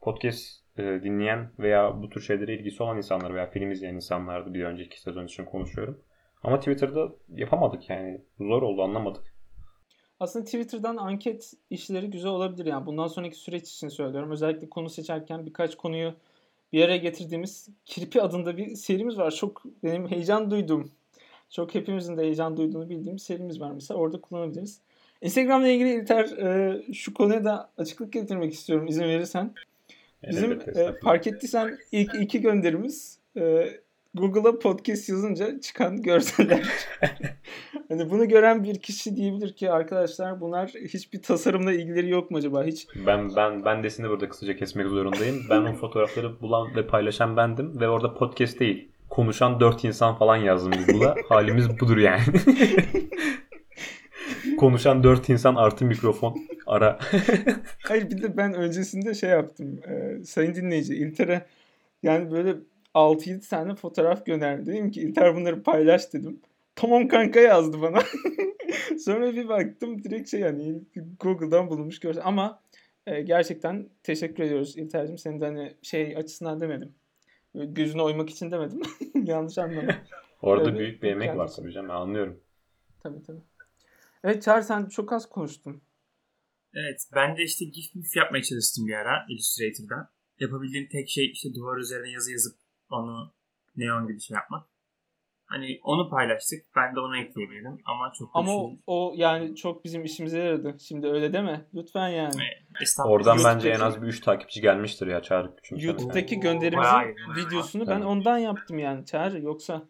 podcast 0.00 0.65
e, 0.78 0.82
dinleyen 0.82 1.50
veya 1.58 2.02
bu 2.02 2.10
tür 2.10 2.20
şeylere 2.20 2.54
ilgisi 2.54 2.82
olan 2.82 2.96
insanlar 2.96 3.34
veya 3.34 3.50
film 3.50 3.70
izleyen 3.70 3.94
insanlardı 3.94 4.54
bir 4.54 4.64
önceki 4.64 5.00
sezon 5.00 5.24
için 5.24 5.44
konuşuyorum. 5.44 6.00
Ama 6.42 6.58
Twitter'da 6.58 7.12
yapamadık 7.28 7.90
yani. 7.90 8.20
Zor 8.38 8.62
oldu 8.62 8.82
anlamadık. 8.82 9.36
Aslında 10.20 10.44
Twitter'dan 10.44 10.96
anket 10.96 11.52
işleri 11.70 12.10
güzel 12.10 12.30
olabilir 12.30 12.66
yani. 12.66 12.86
Bundan 12.86 13.06
sonraki 13.06 13.36
süreç 13.36 13.70
için 13.70 13.88
söylüyorum. 13.88 14.30
Özellikle 14.30 14.68
konu 14.68 14.90
seçerken 14.90 15.46
birkaç 15.46 15.76
konuyu 15.76 16.14
bir 16.72 16.84
araya 16.84 16.96
getirdiğimiz 16.96 17.68
Kirpi 17.84 18.22
adında 18.22 18.56
bir 18.56 18.74
serimiz 18.74 19.18
var. 19.18 19.30
Çok 19.30 19.62
benim 19.82 20.10
heyecan 20.10 20.50
duydum. 20.50 20.90
Çok 21.50 21.74
hepimizin 21.74 22.16
de 22.16 22.22
heyecan 22.22 22.56
duyduğunu 22.56 22.88
bildiğim 22.88 23.18
serimiz 23.18 23.60
var 23.60 23.70
mesela. 23.70 24.00
Orada 24.00 24.20
kullanabiliriz. 24.20 24.80
Instagram'la 25.22 25.68
ilgili 25.68 25.94
İlter 25.94 26.24
e, 26.24 26.82
şu 26.92 27.14
konuya 27.14 27.44
da 27.44 27.70
açıklık 27.78 28.12
getirmek 28.12 28.52
istiyorum 28.52 28.86
izin 28.86 29.04
verirsen. 29.04 29.54
Bizim 30.28 30.52
e, 30.52 30.92
fark 31.04 31.26
ettiysen 31.26 31.78
ilk 31.92 32.14
iki 32.14 32.40
gönderimiz 32.40 33.18
e, 33.36 33.68
Google'a 34.14 34.58
podcast 34.58 35.08
yazınca 35.08 35.60
çıkan 35.60 36.02
görseller. 36.02 36.68
hani 37.88 38.10
bunu 38.10 38.28
gören 38.28 38.64
bir 38.64 38.78
kişi 38.78 39.16
diyebilir 39.16 39.52
ki 39.52 39.70
arkadaşlar 39.70 40.40
bunlar 40.40 40.68
hiçbir 40.68 41.22
tasarımla 41.22 41.72
ilgileri 41.72 42.10
yok 42.10 42.30
mu 42.30 42.38
acaba? 42.38 42.64
Hiç 42.64 42.86
Ben 43.06 43.36
ben 43.36 43.64
ben 43.64 43.82
de 43.82 43.90
seni 43.90 44.08
burada 44.08 44.28
kısaca 44.28 44.56
kesmek 44.56 44.88
zorundayım. 44.88 45.42
Ben 45.50 45.62
o 45.62 45.72
fotoğrafları 45.72 46.40
bulan 46.40 46.76
ve 46.76 46.86
paylaşan 46.86 47.36
bendim 47.36 47.80
ve 47.80 47.88
orada 47.88 48.14
podcast 48.14 48.60
değil. 48.60 48.88
Konuşan 49.10 49.60
dört 49.60 49.84
insan 49.84 50.18
falan 50.18 50.36
yazdım 50.36 50.72
Google'a. 50.86 51.14
Halimiz 51.28 51.80
budur 51.80 51.96
yani. 51.96 52.22
Konuşan 54.58 55.02
dört 55.02 55.28
insan 55.28 55.54
artı 55.54 55.84
mikrofon 55.84 56.36
ara. 56.66 56.98
Hayır 57.84 58.10
bir 58.10 58.22
de 58.22 58.36
ben 58.36 58.54
öncesinde 58.54 59.14
şey 59.14 59.30
yaptım. 59.30 59.80
E, 59.88 60.24
sayın 60.24 60.54
dinleyici 60.54 60.94
İlter'e 60.94 61.46
yani 62.02 62.30
böyle 62.30 62.54
6-7 62.94 63.48
tane 63.48 63.74
fotoğraf 63.74 64.26
gönderdim. 64.26 64.66
Dedim 64.66 64.90
ki 64.90 65.00
İlter 65.00 65.36
bunları 65.36 65.62
paylaş 65.62 66.12
dedim. 66.12 66.40
Tamam 66.76 67.08
kanka 67.08 67.40
yazdı 67.40 67.82
bana. 67.82 67.98
Sonra 68.98 69.32
bir 69.34 69.48
baktım 69.48 70.04
direkt 70.04 70.30
şey 70.30 70.40
yani 70.40 70.80
Google'dan 71.20 71.70
bulunmuş 71.70 72.00
görsel. 72.00 72.22
Ama 72.26 72.60
e, 73.06 73.22
gerçekten 73.22 73.88
teşekkür 74.02 74.42
ediyoruz 74.42 74.76
İlter'cim. 74.76 75.18
Senin 75.18 75.40
de 75.40 75.44
hani 75.44 75.74
şey 75.82 76.16
açısından 76.16 76.60
demedim. 76.60 76.94
Gözüne 77.54 78.02
oymak 78.02 78.30
için 78.30 78.50
demedim. 78.50 78.82
Yanlış 79.24 79.58
anlama. 79.58 79.92
Orada 80.42 80.68
Evet, 80.70 80.78
büyük 80.78 81.02
bir 81.02 81.08
emek 81.08 81.28
var 81.28 81.36
kendisi. 81.36 81.56
tabii 81.62 81.72
canım 81.72 81.88
ben 81.88 81.94
anlıyorum. 81.94 82.40
tabii 83.00 83.22
tabii. 83.22 83.40
Evet 84.24 84.42
Çağrı 84.42 84.62
sen 84.64 84.86
çok 84.86 85.12
az 85.12 85.28
konuştun. 85.28 85.80
Evet 86.78 87.00
ben 87.14 87.36
de 87.36 87.42
işte 87.42 87.64
GIF 87.64 87.94
MIF 87.94 88.16
yapmaya 88.16 88.42
çalıştım 88.42 88.86
bir 88.86 88.94
ara 88.94 89.26
Illustrator'da. 89.28 90.10
Yapabildiğim 90.40 90.88
tek 90.88 91.08
şey 91.08 91.30
işte 91.30 91.54
duvar 91.54 91.76
üzerine 91.76 92.10
yazı 92.10 92.32
yazıp 92.32 92.56
onu 92.90 93.32
neon 93.76 94.06
gibi 94.06 94.20
şey 94.20 94.34
yapmak. 94.34 94.66
Hani 95.46 95.80
onu 95.82 96.10
paylaştık. 96.10 96.64
Ben 96.76 96.96
de 96.96 97.00
onu 97.00 97.16
ekleyebilirim 97.18 97.78
ama 97.84 98.12
çok 98.18 98.30
Ama 98.34 98.56
o, 98.56 98.72
o 98.86 99.12
yani 99.16 99.56
çok 99.56 99.84
bizim 99.84 100.04
işimize 100.04 100.38
yaradı. 100.38 100.76
Şimdi 100.80 101.06
öyle 101.06 101.32
deme. 101.32 101.64
Lütfen 101.74 102.08
yani. 102.08 102.34
Evet, 102.36 102.82
estağfurullah. 102.82 103.14
Oradan 103.16 103.34
YouTube'daki- 103.36 103.56
bence 103.56 103.68
en 103.68 103.80
az 103.80 104.02
bir 104.02 104.06
3 104.06 104.20
takipçi 104.20 104.60
gelmiştir 104.60 105.06
ya 105.06 105.22
Çağrı 105.22 105.52
çünkü. 105.62 105.86
YouTube'daki 105.86 106.36
Oo, 106.36 106.40
gönderimizin 106.40 106.92
bayağı 106.92 107.14
videosunu 107.36 107.86
ben 107.86 107.96
Evet. 107.96 108.06
ondan 108.06 108.38
yaptım 108.38 108.78
yani 108.78 109.04
Çağrı. 109.06 109.40
Yoksa 109.40 109.82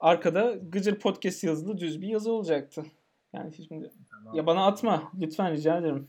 arkada 0.00 0.54
Gıcır 0.68 0.98
Podcast 0.98 1.44
yazılı 1.44 1.78
düz 1.78 2.02
bir 2.02 2.08
yazı 2.08 2.32
olacaktı. 2.32 2.84
Yani 3.32 3.54
şimdi 3.54 3.90
Tamam. 4.10 4.34
ya 4.34 4.46
bana 4.46 4.66
atma 4.66 5.12
lütfen 5.20 5.52
rica 5.52 5.78
ederim. 5.78 6.08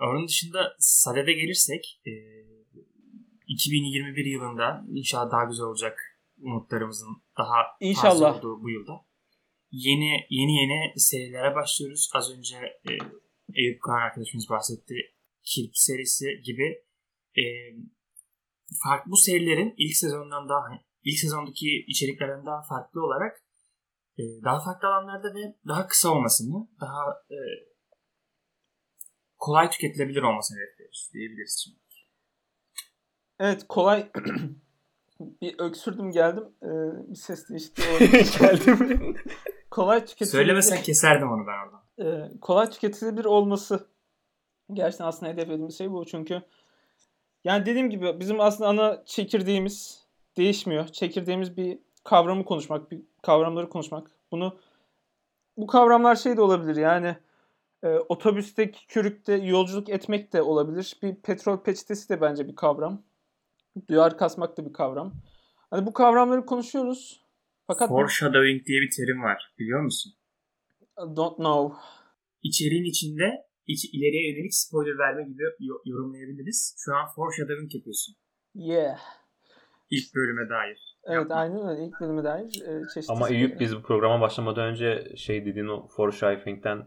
Onun 0.00 0.28
dışında 0.28 0.76
Sade'de 0.78 1.32
gelirsek 1.32 2.00
e, 2.06 2.12
2021 3.48 4.24
yılında 4.24 4.84
inşallah 4.94 5.32
daha 5.32 5.44
güzel 5.44 5.66
olacak 5.66 5.98
umutlarımızın 6.38 7.22
daha 7.38 7.66
İnşallah. 7.80 8.38
olduğu 8.38 8.62
bu 8.62 8.70
yılda. 8.70 8.92
Yeni 9.70 10.26
yeni 10.30 10.56
yeni 10.56 11.00
serilere 11.00 11.54
başlıyoruz. 11.54 12.10
Az 12.14 12.30
önce 12.30 12.56
e, 12.56 12.92
Eyüp 13.54 13.82
Kağan 13.82 14.02
arkadaşımız 14.02 14.48
bahsetti. 14.50 14.94
Kirp 15.42 15.70
serisi 15.76 16.26
gibi 16.44 16.84
e, 17.38 17.44
farklı 18.84 19.10
bu 19.10 19.16
serilerin 19.16 19.74
ilk 19.76 19.96
sezondan 19.96 20.48
daha 20.48 20.64
ilk 21.04 21.18
sezondaki 21.18 21.84
içeriklerden 21.88 22.46
daha 22.46 22.62
farklı 22.62 23.04
olarak 23.04 23.44
e, 24.18 24.22
daha 24.44 24.64
farklı 24.64 24.88
alanlarda 24.88 25.34
ve 25.34 25.56
daha 25.68 25.86
kısa 25.86 26.10
olmasını, 26.10 26.68
daha 26.80 27.02
e, 27.30 27.38
kolay 29.40 29.70
tüketilebilir 29.70 30.22
olmasını 30.22 30.58
hedefliyoruz 30.58 31.10
diyebiliriz 31.12 31.62
şimdi. 31.64 31.80
Evet 33.38 33.64
kolay 33.68 34.10
bir 35.20 35.58
öksürdüm 35.58 36.12
geldim. 36.12 36.44
Ee, 36.62 36.68
bir 37.10 37.16
ses 37.16 37.48
değişti. 37.48 37.82
geldim. 38.40 39.16
kolay 39.70 40.00
tüketilebilir. 40.00 40.32
Söylemesen 40.32 40.82
keserdim 40.82 41.32
onu 41.32 41.46
ben 41.46 41.66
oradan. 41.66 41.82
e, 41.98 42.40
kolay 42.40 42.70
tüketilebilir 42.70 43.24
olması 43.24 43.88
gerçekten 44.72 45.04
aslında 45.04 45.32
hedeflediğimiz 45.32 45.78
şey 45.78 45.90
bu. 45.90 46.06
Çünkü 46.06 46.42
yani 47.44 47.66
dediğim 47.66 47.90
gibi 47.90 48.20
bizim 48.20 48.40
aslında 48.40 48.68
ana 48.68 49.02
çekirdeğimiz 49.06 50.06
değişmiyor. 50.36 50.86
Çekirdeğimiz 50.88 51.56
bir 51.56 51.78
kavramı 52.04 52.44
konuşmak, 52.44 52.90
bir 52.90 53.02
kavramları 53.22 53.68
konuşmak. 53.68 54.10
Bunu 54.32 54.58
bu 55.56 55.66
kavramlar 55.66 56.16
şey 56.16 56.36
de 56.36 56.40
olabilir 56.40 56.76
yani 56.76 57.16
e, 57.82 57.88
otobüste, 57.88 58.70
kürükte 58.70 59.34
yolculuk 59.34 59.88
etmek 59.88 60.32
de 60.32 60.42
olabilir. 60.42 60.98
Bir 61.02 61.14
petrol 61.14 61.62
peçetesi 61.62 62.08
de 62.08 62.20
bence 62.20 62.48
bir 62.48 62.54
kavram. 62.54 63.04
Duyar 63.88 64.18
kasmak 64.18 64.56
da 64.56 64.66
bir 64.66 64.72
kavram. 64.72 65.12
Hani 65.70 65.86
bu 65.86 65.92
kavramları 65.92 66.46
konuşuyoruz. 66.46 67.26
Fakat 67.66 67.88
Foreshadowing 67.88 68.66
diye 68.66 68.80
bir 68.80 68.90
terim 68.96 69.22
var. 69.22 69.54
Biliyor 69.58 69.82
musun? 69.82 70.12
don't 71.16 71.36
know. 71.36 71.76
İçeriğin 72.42 72.84
içinde 72.84 73.46
iç, 73.66 73.84
ileriye 73.84 74.30
yönelik 74.30 74.54
spoiler 74.54 74.98
verme 74.98 75.22
gibi 75.22 75.42
yo- 75.58 75.82
yorumlayabiliriz. 75.84 76.74
Şu 76.78 76.94
an 76.94 77.08
foreshadowing 77.16 77.74
yapıyorsun. 77.74 78.16
Yeah. 78.54 78.98
İlk 79.90 80.14
bölüme 80.14 80.48
dair. 80.48 80.96
Evet 81.04 81.16
Yapma. 81.16 81.34
aynen 81.34 81.68
öyle. 81.68 81.84
İlk 81.86 82.00
bölüme 82.00 82.24
dair 82.24 82.44
e, 82.44 82.82
çeşitli 82.94 83.12
Ama 83.12 83.28
Eyüp 83.28 83.60
biz 83.60 83.76
bu 83.76 83.82
programa 83.82 84.20
başlamadan 84.20 84.66
önce 84.66 85.12
şey 85.16 85.46
dediğin 85.46 85.68
o 85.68 85.88
foreshadowing'den 85.88 86.86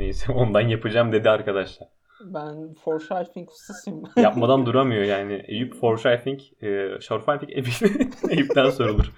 neyse 0.00 0.32
ondan 0.32 0.60
yapacağım 0.60 1.12
dedi 1.12 1.30
arkadaşlar. 1.30 1.88
Ben 2.24 2.74
foreshadowing 2.74 3.50
ustasıyım. 3.50 4.02
Yapmadan 4.16 4.66
duramıyor 4.66 5.02
yani. 5.02 5.44
Eyüp 5.48 5.74
foreshadowing, 5.80 6.40
e, 6.62 7.00
foreshadowing 7.08 7.52
Eyüp'ten 8.30 8.70
sorulur. 8.70 9.12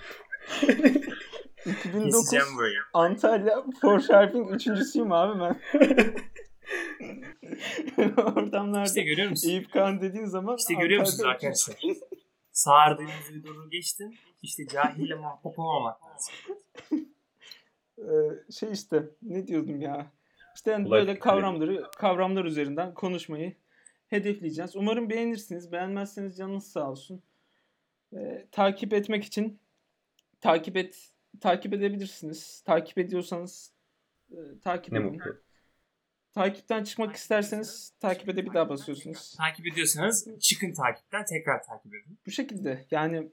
2009 1.66 2.04
Keseceğim 2.04 2.56
burayı. 2.56 2.78
Antalya 2.92 3.64
foreshadowing 3.80 4.54
üçüncüsüyüm 4.54 5.12
abi 5.12 5.40
ben. 5.40 5.60
Ortamlarda 8.16 8.84
İşte 8.84 9.02
görüyor 9.02 9.30
musun? 9.30 9.50
Eyüp 9.50 9.72
Kağan 9.72 10.00
dediğin 10.00 10.24
zaman 10.24 10.56
İşte 10.56 10.74
görüyor 10.74 11.00
musunuz 11.00 11.24
arkadaşlar? 11.24 11.76
Sağırdığınız 12.52 13.34
bir 13.34 13.44
doğru 13.44 13.70
geçtin. 13.70 14.14
İşte 14.42 14.66
cahille 14.66 15.14
muhatap 15.14 15.58
olmamak 15.58 15.96
lazım. 16.04 16.34
Ee, 17.98 18.52
şey 18.52 18.72
işte 18.72 19.02
ne 19.22 19.46
diyordum 19.46 19.80
ya. 19.80 20.12
İşte 20.54 20.70
yani 20.70 20.88
Olay 20.88 21.00
böyle 21.00 21.18
kavramları 21.18 21.90
kavramlar 21.96 22.44
üzerinden 22.44 22.94
konuşmayı 22.94 23.54
hedefleyeceğiz. 24.06 24.76
Umarım 24.76 25.10
beğenirsiniz. 25.10 25.72
Beğenmezseniz 25.72 26.36
canınız 26.36 26.72
sağ 26.72 26.90
olsun. 26.90 27.22
Ee, 28.16 28.46
takip 28.52 28.92
etmek 28.92 29.24
için 29.24 29.60
takip 30.40 30.76
et 30.76 31.10
takip 31.40 31.74
edebilirsiniz. 31.74 32.60
Takip 32.60 32.98
ediyorsanız 32.98 33.72
e, 34.30 34.36
takip 34.64 34.92
Ne 34.92 34.98
edin. 34.98 35.12
mutlu. 35.12 35.42
Takipten 36.34 36.84
çıkmak 36.84 37.16
isterseniz 37.16 37.92
takibe 38.00 38.36
de 38.36 38.46
bir 38.46 38.54
daha 38.54 38.68
basıyorsunuz. 38.68 39.34
Takip 39.38 39.66
ediyorsanız 39.66 40.38
çıkın 40.40 40.72
takipten 40.72 41.24
tekrar 41.24 41.62
takip 41.62 41.94
edin. 41.94 42.18
Bu 42.26 42.30
şekilde 42.30 42.86
yani 42.90 43.28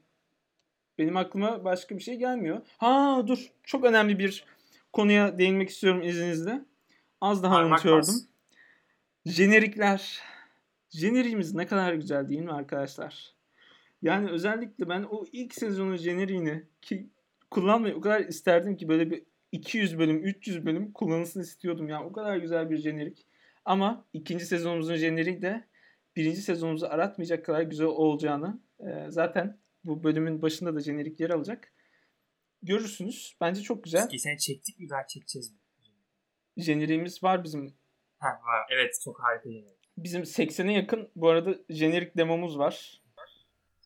benim 0.97 1.17
aklıma 1.17 1.63
başka 1.63 1.97
bir 1.97 2.03
şey 2.03 2.15
gelmiyor. 2.15 2.61
Ha 2.77 3.23
dur 3.27 3.51
çok 3.63 3.83
önemli 3.85 4.19
bir 4.19 4.45
konuya 4.93 5.37
değinmek 5.39 5.69
istiyorum 5.69 6.01
izninizle. 6.01 6.65
Az 7.21 7.43
daha 7.43 7.53
Parmak 7.53 7.71
unutuyordum. 7.71 8.15
bas. 8.15 8.25
Jenerikler. 9.25 10.21
Jeneriğimiz 10.89 11.53
ne 11.53 11.67
kadar 11.67 11.93
güzel 11.93 12.29
değil 12.29 12.41
mi 12.41 12.51
arkadaşlar? 12.51 13.33
Yani 14.01 14.29
özellikle 14.29 14.89
ben 14.89 15.03
o 15.03 15.25
ilk 15.31 15.53
sezonun 15.53 15.95
jeneriğini 15.95 16.63
ki 16.81 17.09
kullanmayı 17.51 17.95
o 17.95 18.01
kadar 18.01 18.19
isterdim 18.19 18.77
ki 18.77 18.87
böyle 18.89 19.11
bir 19.11 19.23
200 19.51 19.99
bölüm, 19.99 20.23
300 20.23 20.65
bölüm 20.65 20.91
kullanılsın 20.91 21.41
istiyordum 21.41 21.89
ya. 21.89 22.03
O 22.03 22.11
kadar 22.11 22.37
güzel 22.37 22.69
bir 22.69 22.77
jenerik. 22.77 23.25
Ama 23.65 24.05
ikinci 24.13 24.45
sezonumuzun 24.45 24.95
jeneriği 24.95 25.41
de 25.41 25.67
birinci 26.15 26.41
sezonumuzu 26.41 26.85
aratmayacak 26.85 27.45
kadar 27.45 27.61
güzel 27.61 27.87
olacağını 27.87 28.59
e, 28.79 29.05
zaten 29.09 29.59
bu 29.83 30.03
bölümün 30.03 30.41
başında 30.41 30.75
da 30.75 30.79
jenerik 30.79 31.19
yer 31.19 31.29
alacak. 31.29 31.73
Görürsünüz. 32.63 33.37
Bence 33.41 33.61
çok 33.61 33.83
güzel. 33.83 34.09
Geçen 34.09 34.37
çektik 34.37 34.79
mi 34.79 34.89
daha 34.89 35.07
çekeceğiz 35.07 35.51
mi? 35.51 35.57
Jeneriğimiz 36.59 37.23
var 37.23 37.43
bizim 37.43 37.73
Ha 38.19 38.27
var. 38.27 38.67
Evet 38.69 39.01
çok 39.03 39.23
harika 39.23 39.49
jenerik. 39.49 39.79
Bizim 39.97 40.21
80'e 40.21 40.71
yakın 40.71 41.09
bu 41.15 41.29
arada 41.29 41.55
jenerik 41.69 42.17
demomuz 42.17 42.59
var. 42.59 43.01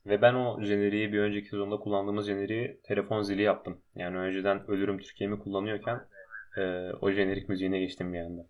Ve 0.06 0.22
ben 0.22 0.34
o 0.34 0.64
jeneriği 0.64 1.14
bir 1.14 1.20
önceki 1.20 1.50
sezonda 1.50 1.78
kullandığımız 1.78 2.28
jeneriği 2.28 2.80
telefon 2.84 3.22
zili 3.22 3.42
yaptım. 3.42 3.82
Yani 3.96 4.18
önceden 4.18 4.72
Ölürüm 4.72 4.98
Türkiye'mi 4.98 5.40
kullanıyorken 5.40 6.08
e, 6.58 6.92
o 7.02 7.12
jenerik 7.12 7.50
müziğine 7.50 7.80
geçtim 7.80 8.14
bir 8.14 8.20
anda. 8.20 8.48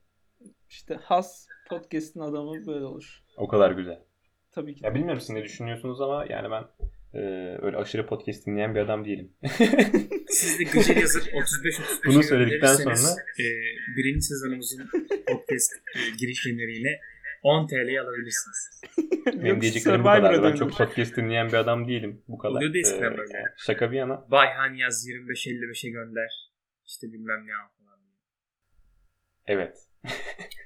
İşte 0.70 0.96
has 0.96 1.48
podcast'in 1.70 2.20
adamı 2.20 2.66
böyle 2.68 2.86
olur. 2.86 3.24
O 3.38 3.48
kadar 3.48 3.72
güzel. 3.72 4.00
Tabii 4.52 4.76
ki. 4.76 4.86
Ya 4.86 4.96
bilmiyorum 4.96 5.22
siz 5.22 5.30
ne 5.30 5.44
düşünüyorsunuz 5.44 6.02
ama 6.02 6.26
yani 6.30 6.52
ben 6.52 6.64
e, 7.14 7.20
öyle 7.62 7.78
aşırı 7.78 8.08
podcast 8.08 8.48
dinleyen 8.48 8.76
bir 8.76 8.80
adam 8.80 9.06
değilim. 9.06 9.34
Siz 10.28 10.60
de 10.60 10.64
gıcır 10.64 10.96
yazıp 10.96 11.24
35-35 11.34 12.06
Bunu 12.06 12.24
söyledikten 12.24 12.76
sonra 12.76 13.16
e, 13.40 13.46
birinci 13.98 14.22
sezonumuzun 14.22 14.90
podcast 15.28 15.72
e, 15.96 16.00
giriş 16.20 16.42
jeneriğine 16.42 17.00
10 17.44 17.68
TL'ye 17.68 18.02
alabilirsiniz. 18.02 18.82
Benim 19.44 19.62
diyeceklerim 19.62 20.02
bu 20.02 20.06
kadar. 20.06 20.44
Ben 20.44 20.56
çok 20.56 20.78
podcast 20.78 21.18
dinleyen 21.18 21.48
bir 21.48 21.54
adam 21.54 21.88
değilim. 21.88 22.22
Bu 22.28 22.38
kadar. 22.38 22.56
Oluyor 22.56 22.74
da 22.74 22.78
eskiden 22.78 23.14
Ee, 23.14 23.18
böyle. 23.18 23.38
yani 23.38 23.48
şaka 23.58 23.92
bir 23.92 23.98
yana. 23.98 24.32
Bayhan 24.32 24.74
yaz 24.74 25.08
25-55'e 25.08 25.90
gönder. 25.90 26.52
İşte 26.86 27.08
bilmem 27.08 27.48
ne 27.48 27.56
al 27.56 27.68
falan. 27.80 28.00
Evet. 29.48 29.78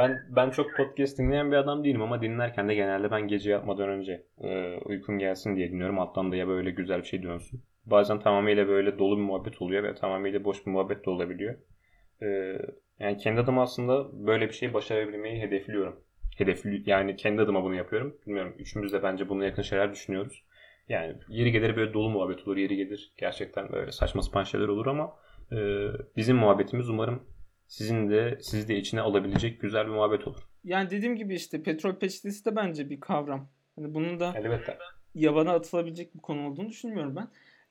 ben 0.00 0.22
ben 0.28 0.50
çok 0.50 0.76
podcast 0.76 1.18
dinleyen 1.18 1.52
bir 1.52 1.56
adam 1.56 1.84
değilim 1.84 2.02
ama 2.02 2.22
dinlerken 2.22 2.68
de 2.68 2.74
genelde 2.74 3.10
ben 3.10 3.28
gece 3.28 3.50
yatmadan 3.50 3.88
önce 3.88 4.26
e, 4.40 4.76
uykum 4.84 5.18
gelsin 5.18 5.56
diye 5.56 5.70
dinliyorum. 5.70 5.98
Alttan 5.98 6.32
da 6.32 6.36
ya 6.36 6.48
böyle 6.48 6.70
güzel 6.70 6.98
bir 6.98 7.06
şey 7.06 7.22
dönsün. 7.22 7.62
Bazen 7.86 8.20
tamamıyla 8.20 8.68
böyle 8.68 8.98
dolu 8.98 9.16
bir 9.16 9.22
muhabbet 9.22 9.62
oluyor 9.62 9.82
ve 9.82 9.94
tamamıyla 9.94 10.44
boş 10.44 10.66
bir 10.66 10.70
muhabbet 10.70 11.06
de 11.06 11.10
olabiliyor. 11.10 11.54
E, 12.22 12.58
yani 12.98 13.16
kendi 13.16 13.40
adıma 13.40 13.62
aslında 13.62 14.26
böyle 14.26 14.48
bir 14.48 14.52
şey 14.52 14.74
başarabilmeyi 14.74 15.42
hedefliyorum. 15.42 16.00
Hedefli 16.36 16.82
yani 16.86 17.16
kendi 17.16 17.42
adıma 17.42 17.64
bunu 17.64 17.74
yapıyorum. 17.74 18.16
Bilmiyorum 18.26 18.54
üçümüz 18.58 18.92
de 18.92 19.02
bence 19.02 19.28
buna 19.28 19.44
yakın 19.44 19.62
şeyler 19.62 19.92
düşünüyoruz. 19.92 20.44
Yani 20.88 21.14
yeri 21.28 21.52
gelir 21.52 21.76
böyle 21.76 21.94
dolu 21.94 22.10
muhabbet 22.10 22.48
olur, 22.48 22.56
yeri 22.56 22.76
gelir 22.76 23.12
gerçekten 23.18 23.72
böyle 23.72 23.92
saçma 23.92 24.22
sapan 24.22 24.44
şeyler 24.44 24.68
olur 24.68 24.86
ama 24.86 25.12
e, 25.52 25.56
bizim 26.16 26.36
muhabbetimiz 26.36 26.88
umarım 26.88 27.22
sizin 27.70 28.10
de 28.10 28.38
sizi 28.42 28.68
de 28.68 28.76
içine 28.76 29.00
alabilecek 29.00 29.60
güzel 29.60 29.86
bir 29.86 29.92
muhabbet 29.92 30.28
olur. 30.28 30.40
Yani 30.64 30.90
dediğim 30.90 31.16
gibi 31.16 31.34
işte 31.34 31.62
petrol 31.62 31.94
peçetesi 31.94 32.44
de 32.44 32.56
bence 32.56 32.90
bir 32.90 33.00
kavram. 33.00 33.48
Hani 33.76 33.94
bunun 33.94 34.20
da 34.20 34.32
Elbette. 34.36 34.78
yabana 35.14 35.52
atılabilecek 35.52 36.14
bir 36.14 36.20
konu 36.20 36.48
olduğunu 36.48 36.68
düşünmüyorum 36.68 37.16
ben. 37.16 37.28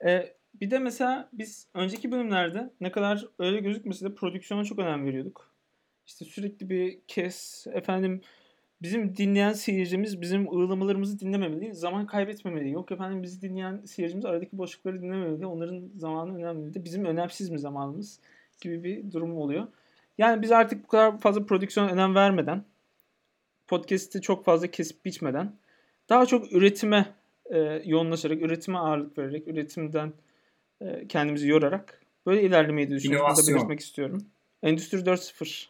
Ee, 0.09 0.33
bir 0.61 0.71
de 0.71 0.79
mesela 0.79 1.29
biz 1.33 1.67
önceki 1.73 2.11
bölümlerde 2.11 2.73
ne 2.81 2.91
kadar 2.91 3.25
öyle 3.39 3.59
gözükmese 3.59 4.05
de 4.05 4.15
prodüksiyona 4.15 4.63
çok 4.63 4.79
önem 4.79 5.05
veriyorduk. 5.05 5.51
İşte 6.07 6.25
sürekli 6.25 6.69
bir 6.69 6.99
kes 7.07 7.67
efendim 7.73 8.21
bizim 8.81 9.15
dinleyen 9.17 9.53
seyircimiz 9.53 10.21
bizim 10.21 10.47
ığlamalarımızı 10.47 11.19
dinlememeli, 11.19 11.73
zaman 11.73 12.05
kaybetmemeli. 12.05 12.71
Yok 12.71 12.91
efendim 12.91 13.23
bizi 13.23 13.41
dinleyen 13.41 13.81
seyircimiz 13.85 14.25
aradaki 14.25 14.57
boşlukları 14.57 15.01
dinlememeli. 15.01 15.45
Onların 15.45 15.89
zamanı 15.95 16.37
önemli 16.37 16.85
bizim 16.85 17.05
önemsiz 17.05 17.49
mi 17.49 17.59
zamanımız 17.59 18.19
gibi 18.61 18.83
bir 18.83 19.11
durum 19.11 19.37
oluyor. 19.37 19.67
Yani 20.19 20.41
biz 20.41 20.51
artık 20.51 20.83
bu 20.83 20.87
kadar 20.87 21.19
fazla 21.19 21.45
prodüksiyona 21.45 21.91
önem 21.91 22.15
vermeden 22.15 22.63
podcast'i 23.67 24.21
çok 24.21 24.45
fazla 24.45 24.67
kesip 24.67 25.05
biçmeden 25.05 25.55
daha 26.09 26.25
çok 26.25 26.53
üretime 26.53 27.15
e, 27.45 27.57
yoğunlaşarak, 27.85 28.41
üretime 28.41 28.77
ağırlık 28.77 29.17
vererek, 29.17 29.47
üretimden 29.47 30.13
e, 30.81 31.07
kendimizi 31.07 31.47
yorarak 31.47 32.01
böyle 32.25 32.43
ilerlemeyi 32.43 32.89
düşünüyorum. 32.89 33.27
Bunu 33.37 33.47
da 33.47 33.51
belirtmek 33.51 33.79
istiyorum. 33.79 34.25
Endüstri 34.63 34.97
4.0. 34.97 35.65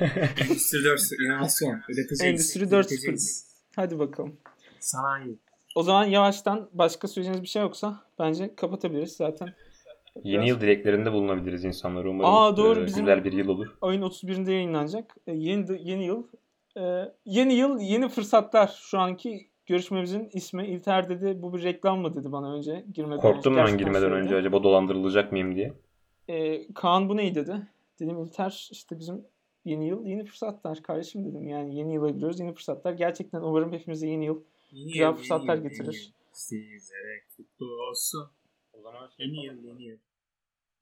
Endüstri 0.44 0.84
4 0.84 1.00
inovasyon. 1.26 1.82
Üreteceğiz. 1.88 2.22
Endüstri 2.22 2.62
4.0. 2.62 2.74
üreteceğiz. 2.74 3.48
Hadi 3.76 3.98
bakalım. 3.98 4.36
Sanayi. 4.80 5.38
O 5.74 5.82
zaman 5.82 6.04
yavaştan 6.04 6.70
başka 6.72 7.08
söyleyeceğiniz 7.08 7.42
bir 7.42 7.48
şey 7.48 7.62
yoksa 7.62 8.04
bence 8.18 8.54
kapatabiliriz 8.54 9.12
zaten. 9.12 9.54
Yeni 10.24 10.48
yıl 10.48 10.60
dileklerinde 10.60 11.12
bulunabiliriz 11.12 11.64
insanlara. 11.64 12.08
Umarım 12.10 12.30
Aa, 12.34 12.56
doğru, 12.56 12.80
e, 12.80 12.86
bizim- 12.86 13.04
güzel 13.04 13.24
bir 13.24 13.32
yıl 13.32 13.48
olur. 13.48 13.66
Ayın 13.82 14.02
31'inde 14.02 14.52
yayınlanacak. 14.52 15.16
E, 15.26 15.32
yeni, 15.32 15.90
yeni 15.90 16.04
yıl. 16.06 16.22
E, 16.76 17.12
yeni 17.24 17.54
yıl, 17.54 17.80
yeni 17.80 18.08
fırsatlar. 18.08 18.78
Şu 18.82 18.98
anki 18.98 19.48
görüşmemizin 19.66 20.28
ismi. 20.32 20.66
İlter 20.66 21.08
dedi 21.08 21.42
bu 21.42 21.54
bir 21.54 21.62
reklam 21.62 22.00
mı 22.00 22.14
dedi 22.14 22.32
bana 22.32 22.54
önce 22.54 22.84
girmeden 22.94 23.20
Korktum 23.20 23.56
önce. 23.56 23.72
ben 23.72 23.78
girmeden 23.78 24.00
söyledi. 24.00 24.14
önce 24.20 24.36
acaba 24.36 24.62
dolandırılacak 24.62 25.32
mıyım 25.32 25.56
diye. 25.56 25.72
E, 26.28 26.66
Kaan 26.72 27.08
bu 27.08 27.16
ney 27.16 27.34
dedi. 27.34 27.56
Dedim 28.00 28.18
İlter 28.22 28.68
işte 28.72 28.98
bizim 28.98 29.24
yeni 29.64 29.88
yıl 29.88 30.04
yeni 30.06 30.24
fırsatlar 30.24 30.82
kardeşim 30.82 31.24
dedim. 31.24 31.48
Yani 31.48 31.76
yeni 31.76 31.94
yıla 31.94 32.10
giriyoruz 32.10 32.40
yeni 32.40 32.52
fırsatlar. 32.54 32.92
Gerçekten 32.92 33.40
umarım 33.40 33.72
hepimize 33.72 34.08
yeni 34.08 34.24
yıl 34.24 34.40
Yeni 34.72 34.92
Güzel 34.92 35.06
yıl, 35.06 35.14
fırsatlar 35.14 35.54
yeni 35.54 35.64
yıl, 35.64 35.70
getirir. 35.70 35.86
yeni 35.94 36.04
yıl. 36.04 36.12
Sizlere 36.32 37.20
kutlu 37.36 37.66
olsun. 37.90 38.26
O 38.72 38.80
zaman 38.82 39.08
Yeni 39.18 39.44
yıl, 39.46 39.62
yeni 39.64 39.82
yıl. 39.84 39.98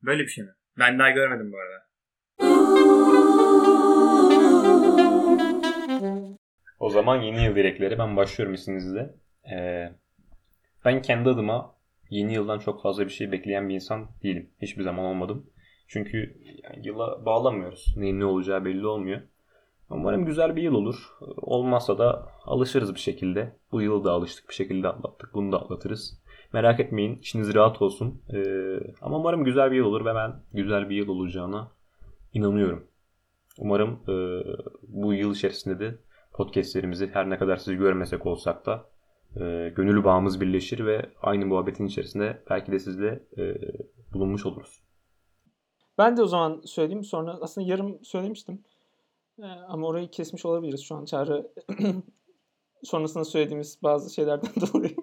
Böyle 0.06 0.22
bir 0.22 0.28
şey 0.28 0.44
mi? 0.44 0.50
Ben 0.78 0.98
daha 0.98 1.10
görmedim 1.10 1.52
bu 1.52 1.56
arada. 1.58 1.86
O 6.80 6.90
zaman 6.90 7.22
yeni 7.22 7.44
yıl 7.44 7.56
dilekleri 7.56 7.98
ben 7.98 8.16
başlıyorum 8.16 8.54
izninizle. 8.54 9.14
Ee, 9.52 9.92
ben 10.84 11.02
kendi 11.02 11.28
adıma 11.28 11.74
yeni 12.10 12.34
yıldan 12.34 12.58
çok 12.58 12.82
fazla 12.82 13.04
bir 13.04 13.10
şey 13.10 13.32
bekleyen 13.32 13.68
bir 13.68 13.74
insan 13.74 14.08
değilim. 14.22 14.50
Hiçbir 14.62 14.82
zaman 14.82 15.04
olmadım. 15.04 15.50
Çünkü 15.88 16.36
yani 16.64 16.86
yıla 16.86 17.26
bağlamıyoruz. 17.26 17.94
Neyin 17.96 18.20
ne 18.20 18.24
olacağı 18.24 18.64
belli 18.64 18.86
olmuyor. 18.86 19.20
Umarım 19.90 20.26
güzel 20.26 20.56
bir 20.56 20.62
yıl 20.62 20.74
olur. 20.74 21.16
Olmazsa 21.36 21.98
da 21.98 22.28
alışırız 22.44 22.94
bir 22.94 23.00
şekilde. 23.00 23.56
Bu 23.72 23.82
yılı 23.82 24.04
da 24.04 24.12
alıştık 24.12 24.48
bir 24.48 24.54
şekilde 24.54 24.88
atlattık. 24.88 25.34
Bunu 25.34 25.52
da 25.52 25.62
atlatırız. 25.62 26.22
Merak 26.56 26.80
etmeyin. 26.80 27.18
işiniz 27.18 27.54
rahat 27.54 27.82
olsun. 27.82 28.22
Ee, 28.34 28.80
ama 29.02 29.16
umarım 29.16 29.44
güzel 29.44 29.70
bir 29.70 29.76
yıl 29.76 29.84
olur 29.84 30.04
ve 30.04 30.14
ben 30.14 30.32
güzel 30.52 30.90
bir 30.90 30.96
yıl 30.96 31.08
olacağına 31.08 31.72
inanıyorum. 32.32 32.86
Umarım 33.58 33.90
e, 34.08 34.14
bu 34.88 35.14
yıl 35.14 35.34
içerisinde 35.34 35.80
de 35.80 35.98
podcastlerimizi 36.32 37.10
her 37.12 37.30
ne 37.30 37.38
kadar 37.38 37.56
sizi 37.56 37.76
görmesek 37.76 38.26
olsak 38.26 38.66
da 38.66 38.84
e, 39.36 39.72
gönül 39.76 40.04
bağımız 40.04 40.40
birleşir 40.40 40.86
ve 40.86 41.10
aynı 41.22 41.46
muhabbetin 41.46 41.86
içerisinde 41.86 42.42
belki 42.50 42.72
de 42.72 42.78
sizle 42.78 43.22
e, 43.38 43.54
bulunmuş 44.12 44.46
oluruz. 44.46 44.80
Ben 45.98 46.16
de 46.16 46.22
o 46.22 46.26
zaman 46.26 46.62
söyleyeyim. 46.64 47.04
Sonra 47.04 47.38
aslında 47.40 47.66
yarım 47.66 48.04
söylemiştim. 48.04 48.64
Ee, 49.38 49.46
ama 49.46 49.86
orayı 49.86 50.10
kesmiş 50.10 50.46
olabiliriz 50.46 50.84
şu 50.84 50.94
an 50.94 51.04
çağrı. 51.04 51.52
sonrasında 52.84 53.24
söylediğimiz 53.24 53.78
bazı 53.82 54.14
şeylerden 54.14 54.50
dolayı. 54.74 54.96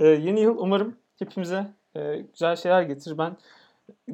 Ee, 0.00 0.06
yeni 0.06 0.40
yıl 0.40 0.58
umarım 0.58 0.96
hepimize 1.18 1.66
e, 1.96 2.24
güzel 2.32 2.56
şeyler 2.56 2.82
getirir. 2.82 3.18
Ben 3.18 3.36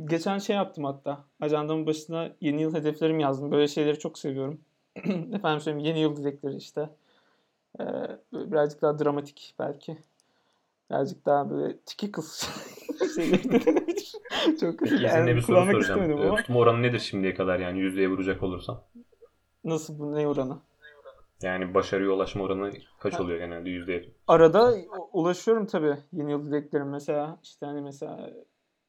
geçen 0.04 0.38
şey 0.38 0.56
yaptım 0.56 0.84
hatta. 0.84 1.24
Ajandamın 1.40 1.86
başına 1.86 2.30
yeni 2.40 2.62
yıl 2.62 2.74
hedeflerim 2.74 3.20
yazdım. 3.20 3.50
Böyle 3.50 3.68
şeyleri 3.68 3.98
çok 3.98 4.18
seviyorum. 4.18 4.60
Efendim 5.32 5.60
söyleyeyim 5.60 5.86
yeni 5.86 6.00
yıl 6.00 6.16
dilekleri 6.16 6.56
işte. 6.56 6.90
Ee, 7.80 7.84
birazcık 8.32 8.82
daha 8.82 8.98
dramatik 8.98 9.54
belki. 9.58 9.98
Birazcık 10.90 11.26
daha 11.26 11.50
böyle 11.50 11.76
tiki 11.78 12.12
kız 12.12 12.48
şeyleri. 13.14 13.42
Çok 14.60 14.82
izninle 14.82 15.36
bir 15.36 15.40
soru 15.40 15.64
soracağım. 15.64 16.10
E, 16.10 16.26
ama. 16.26 16.36
Tutma 16.36 16.58
oranı 16.58 16.82
nedir 16.82 16.98
şimdiye 16.98 17.34
kadar 17.34 17.60
yani 17.60 17.78
yüzdeye 17.78 18.10
vuracak 18.10 18.42
olursan? 18.42 18.82
Nasıl 19.64 19.98
bu 19.98 20.16
ne 20.16 20.28
oranı? 20.28 20.58
Yani 21.42 21.74
başarıya 21.74 22.10
ulaşma 22.10 22.44
oranı 22.44 22.72
kaç 22.98 23.14
Ha. 23.14 23.22
oluyor 23.22 23.38
genelde 23.38 23.70
yüzdeye? 23.70 24.12
Arada 24.28 24.74
ulaşıyorum 25.12 25.66
tabii 25.66 25.96
yeni 26.12 26.30
yıl 26.30 26.46
dileklerim 26.46 26.88
mesela 26.88 27.38
işte 27.42 27.66
hani 27.66 27.80
mesela 27.80 28.30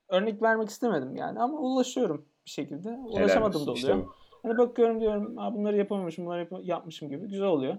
örnek 0.09 0.41
vermek 0.41 0.69
istemedim 0.69 1.15
yani 1.15 1.39
ama 1.39 1.57
ulaşıyorum 1.57 2.25
bir 2.45 2.51
şekilde. 2.51 2.89
Ulaşamadım 2.89 3.59
da 3.67 3.71
oluyor. 3.71 3.75
İşte 3.75 3.97
bu. 3.97 4.13
Hani 4.43 4.57
bakıyorum 4.57 5.01
diyorum 5.01 5.39
Aa, 5.39 5.53
bunları 5.53 5.77
yapamamışım, 5.77 6.25
bunları 6.25 6.39
yap- 6.39 6.63
yapmışım 6.65 7.09
gibi 7.09 7.27
güzel 7.27 7.47
oluyor. 7.47 7.77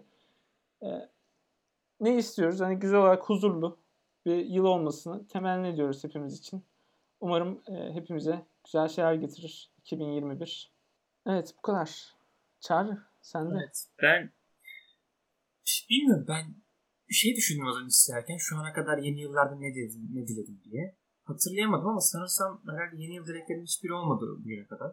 Ee, 0.83 1.09
ne 2.01 2.17
istiyoruz? 2.17 2.61
Hani 2.61 2.77
güzel 2.79 2.99
olarak 2.99 3.23
huzurlu 3.23 3.79
bir 4.27 4.37
yıl 4.37 4.65
olmasını 4.65 5.27
temenni 5.27 5.69
ediyoruz 5.69 6.05
hepimiz 6.05 6.39
için. 6.39 6.65
Umarım 7.21 7.63
e, 7.69 7.93
hepimize 7.93 8.43
güzel 8.65 8.89
şeyler 8.89 9.15
getirir 9.15 9.71
2021. 9.79 10.73
Evet 11.27 11.55
bu 11.59 11.63
kadar. 11.63 12.15
Çağrı 12.61 12.99
sen 13.21 13.51
de. 13.51 13.55
Evet. 13.59 13.87
Ben 14.03 14.31
bilmiyorum 15.91 16.25
ben 16.29 16.45
bir 17.09 17.15
şey 17.15 17.37
düşündüm 17.37 17.67
az 17.67 17.77
önce 17.77 17.87
isterken 17.87 18.37
şu 18.39 18.57
ana 18.57 18.73
kadar 18.73 18.99
yeni 18.99 19.21
yıllarda 19.21 19.57
ne 19.57 19.75
dedim, 19.75 20.09
ne 20.13 20.27
diledim 20.29 20.61
diye. 20.65 20.97
Hatırlayamadım 21.25 21.87
ama 21.87 22.01
sanırsam 22.01 22.63
herhalde 22.71 23.03
yeni 23.03 23.15
yıl 23.15 23.27
dileklerim 23.27 23.63
hiçbiri 23.63 23.93
olmadı 23.93 24.25
bugüne 24.39 24.67
kadar. 24.67 24.93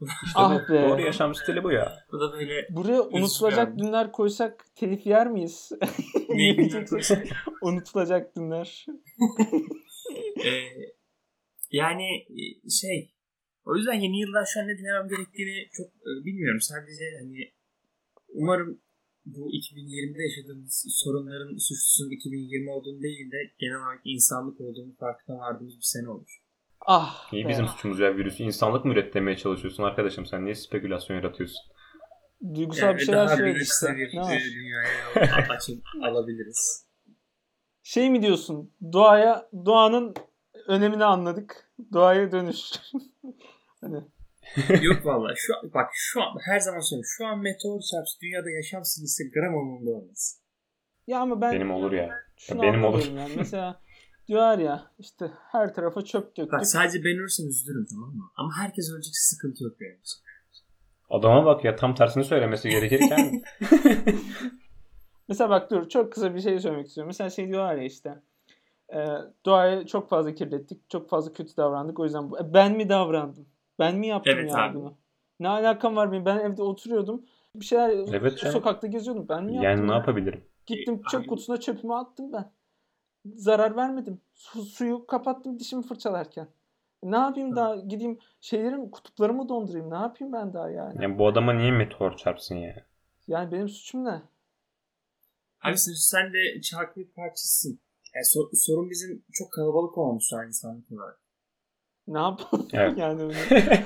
İşte 0.00 0.38
Ah 0.38 0.68
bu. 0.68 0.72
be. 0.72 0.82
Doğru 0.82 1.00
yaşam 1.00 1.34
stili 1.34 1.64
bu 1.64 1.72
ya. 1.72 1.96
Bu 2.12 2.20
da 2.20 2.32
böyle 2.32 2.66
Buraya 2.70 3.02
unutulacak 3.02 3.68
Üzgünüm. 3.68 3.86
günler 3.86 4.12
koysak 4.12 4.66
telif 4.76 5.06
yer 5.06 5.26
miyiz? 5.30 5.72
ne 6.28 6.36
Niye 6.36 6.52
günler 6.54 6.70
diyeceksin? 6.70 7.28
Unutulacak 7.62 8.34
günler. 8.34 8.86
Ee, 10.44 10.68
yani 11.70 12.04
e, 12.16 12.70
şey 12.70 13.14
O 13.64 13.76
yüzden 13.76 13.92
yeni 13.92 14.20
yılda 14.20 14.44
şu 14.46 14.60
an 14.60 14.68
ne 14.68 14.78
dilemem 14.78 15.08
gerektiğini 15.08 15.68
çok 15.72 15.86
e, 15.86 16.10
bilmiyorum. 16.24 16.60
Sadece 16.60 17.04
hani 17.20 17.52
umarım 18.28 18.80
bu 19.24 19.50
2020'de 19.50 20.22
yaşadığımız 20.22 20.86
sorunların 20.88 21.56
suçlusunun 21.56 22.10
2020 22.10 22.70
olduğunu 22.70 23.02
değil 23.02 23.32
de 23.32 23.36
genel 23.58 23.76
olarak 23.76 24.00
insanlık 24.04 24.60
olduğunu 24.60 24.94
farkına 25.00 25.38
vardığımız 25.38 25.76
bir 25.76 25.82
sene 25.82 26.08
olur. 26.10 26.42
Ah. 26.86 27.32
İyi 27.32 27.44
be. 27.44 27.48
bizim 27.48 27.66
suçumuz 27.66 28.00
ya 28.00 28.16
virüsü 28.16 28.42
insanlık 28.42 28.84
mı 28.84 28.92
üretmeye 28.92 29.36
çalışıyorsun 29.36 29.82
arkadaşım 29.82 30.26
sen 30.26 30.44
niye 30.44 30.54
spekülasyon 30.54 31.16
yaratıyorsun? 31.16 31.62
Duygusal 32.54 32.86
Yani 32.86 32.98
bir 32.98 33.04
şeyler 33.04 33.26
daha 33.26 33.36
söyle 33.36 33.54
bilinçli 33.54 33.62
işte. 33.62 33.96
bir 33.96 34.08
e, 34.08 34.54
dünyaya 34.54 35.46
alabiliriz. 36.10 36.86
Şey 37.82 38.10
mi 38.10 38.22
diyorsun? 38.22 38.72
Doğaya, 38.92 39.50
doğanın 39.66 40.14
önemini 40.66 41.04
anladık. 41.04 41.70
Doğaya 41.92 42.32
dönüş. 42.32 42.58
hani 43.80 44.04
Yok 44.82 45.06
valla 45.06 45.34
şu 45.36 45.56
an, 45.56 45.70
bak 45.74 45.90
şu 45.92 46.22
an 46.22 46.38
her 46.46 46.60
zaman 46.60 46.80
söylüyorum. 46.80 47.10
Şu 47.16 47.26
an 47.26 47.38
meteor 47.38 47.80
çarpsa 47.80 48.20
dünyada 48.22 48.50
yaşam 48.50 48.84
sınırı 48.84 49.30
gram 49.34 49.54
umurumda 49.54 49.90
olmaz. 49.90 50.40
ya 51.06 51.20
ama 51.20 51.40
ben 51.40 51.52
Benim 51.52 51.70
olur 51.70 51.92
ya. 51.92 52.10
şunu 52.36 52.62
benim 52.62 52.74
anlamıyorum 52.84 53.16
yani. 53.16 53.32
Mesela 53.36 53.80
diyorlar 54.28 54.58
ya 54.58 54.90
işte 54.98 55.30
her 55.52 55.74
tarafa 55.74 56.02
çöp 56.04 56.36
döktük. 56.36 56.52
Bak 56.52 56.66
sadece 56.66 56.98
ben 57.04 57.10
ölürsem 57.18 57.48
üzülürüm 57.48 57.86
tamam 57.90 58.14
mı? 58.14 58.30
Ama 58.36 58.50
herkes 58.58 58.92
ölecek 58.94 59.16
sıkıntı 59.16 59.64
yok 59.64 59.80
benim 59.80 60.00
için. 60.00 60.22
Adama 61.10 61.44
bak 61.44 61.64
ya 61.64 61.76
tam 61.76 61.94
tersini 61.94 62.24
söylemesi 62.24 62.68
gerekirken 62.70 63.42
Mesela 65.28 65.50
bak 65.50 65.70
dur 65.70 65.88
çok 65.88 66.12
kısa 66.12 66.34
bir 66.34 66.40
şey 66.40 66.60
söylemek 66.60 66.86
istiyorum. 66.86 67.08
Mesela 67.08 67.30
şey 67.30 67.48
diyorlar 67.48 67.76
ya 67.76 67.82
işte 67.84 68.22
e, 68.94 68.98
doğayı 69.46 69.86
çok 69.86 70.08
fazla 70.08 70.34
kirlettik, 70.34 70.90
çok 70.90 71.08
fazla 71.10 71.32
kötü 71.32 71.56
davrandık. 71.56 72.00
O 72.00 72.04
yüzden 72.04 72.30
bu, 72.30 72.38
e, 72.40 72.54
ben 72.54 72.72
mi 72.76 72.88
davrandım? 72.88 73.46
Ben 73.78 73.96
mi 73.98 74.06
yaptım 74.06 74.32
Evet 74.34 74.50
yani 74.50 74.60
abi. 74.70 74.78
bunu? 74.78 74.98
Ne 75.40 75.48
alakam 75.48 75.96
var 75.96 76.12
benim? 76.12 76.24
Ben 76.24 76.38
evde 76.38 76.62
oturuyordum. 76.62 77.26
Bir 77.54 77.64
şeyler 77.64 77.90
Evet 77.90 78.38
canım. 78.38 78.52
sokakta 78.52 78.86
geziyordum. 78.86 79.28
Ben 79.28 79.44
mi 79.44 79.54
yaptım? 79.54 79.62
yani 79.64 79.88
ne 79.88 79.92
ya? 79.92 79.98
yapabilirim? 79.98 80.44
Gittim 80.66 80.94
E, 80.94 81.10
çöp 81.10 81.28
kutusuna 81.28 81.60
çöpümü 81.60 81.94
attım 81.94 82.32
ben. 82.32 82.52
Zarar 83.34 83.76
vermedim. 83.76 84.20
Su, 84.34 84.62
suyu 84.64 85.06
kapattım 85.06 85.58
dişimi 85.58 85.82
fırçalarken. 85.82 86.48
Ne 87.02 87.16
yapayım 87.16 87.56
daha 87.56 87.76
gideyim 87.76 88.18
şeylerim 88.40 88.90
kutuplarımı 88.90 89.48
dondurayım. 89.48 89.90
Ne 89.90 89.94
yapayım 89.94 90.32
ben 90.32 90.54
daha 90.54 90.70
yani? 90.70 91.02
Yani 91.02 91.18
bu 91.18 91.26
adama 91.26 91.52
niye 91.52 91.70
meteor 91.70 92.16
çarpsın 92.16 92.56
ya? 92.56 92.86
Yani 93.28 93.52
benim 93.52 93.68
suçum 93.68 94.04
ne? 94.04 94.22
Abi 95.62 95.78
sen, 95.78 95.92
sen 95.92 96.32
de 96.32 96.60
çarkı 96.60 97.00
bir 97.00 97.08
parçasısın. 97.08 97.80
Yani 98.14 98.24
sor- 98.24 98.50
sorun 98.54 98.90
bizim 98.90 99.24
çok 99.32 99.52
kalabalık 99.52 99.98
olmamız 99.98 100.26
şu 100.30 100.36
an 100.36 100.46
insanlık 100.46 100.92
olarak. 100.92 101.20
Ne 102.06 102.18
yapalım 102.18 102.68
Evet. 102.72 102.98
yani? 102.98 103.22
öyle. 103.50 103.84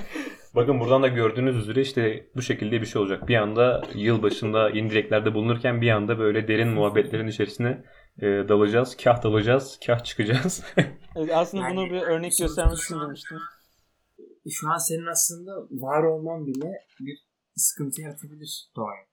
Bakın 0.54 0.80
buradan 0.80 1.02
da 1.02 1.08
gördüğünüz 1.08 1.56
üzere 1.56 1.80
işte 1.80 2.26
bu 2.36 2.42
şekilde 2.42 2.80
bir 2.80 2.86
şey 2.86 3.02
olacak. 3.02 3.28
Bir 3.28 3.36
anda 3.36 3.82
yıl 3.94 4.22
başında 4.22 4.70
yeni 4.70 4.90
dileklerde 4.90 5.34
bulunurken 5.34 5.80
bir 5.80 5.90
anda 5.90 6.18
böyle 6.18 6.48
derin 6.48 6.68
muhabbetlerin 6.68 7.26
içerisine 7.26 7.84
e, 8.18 8.26
dalacağız. 8.26 8.96
Kah 8.96 9.22
dalacağız, 9.22 9.78
kah 9.86 10.04
çıkacağız. 10.04 10.64
Evet, 11.18 11.30
aslında 11.34 11.62
Yani 11.62 11.76
bunu 11.76 11.86
bir 11.86 12.02
örnek 12.02 12.32
göstermek 12.40 12.78
için 12.78 13.00
demiştim. 13.00 13.38
Şu 14.50 14.68
an 14.68 14.76
senin 14.78 15.06
aslında 15.06 15.52
var 15.70 16.02
olman 16.02 16.46
bile 16.46 16.72
bir 17.00 17.18
sıkıntı 17.56 18.02
yaratabilir 18.02 18.70
doğaya. 18.76 19.06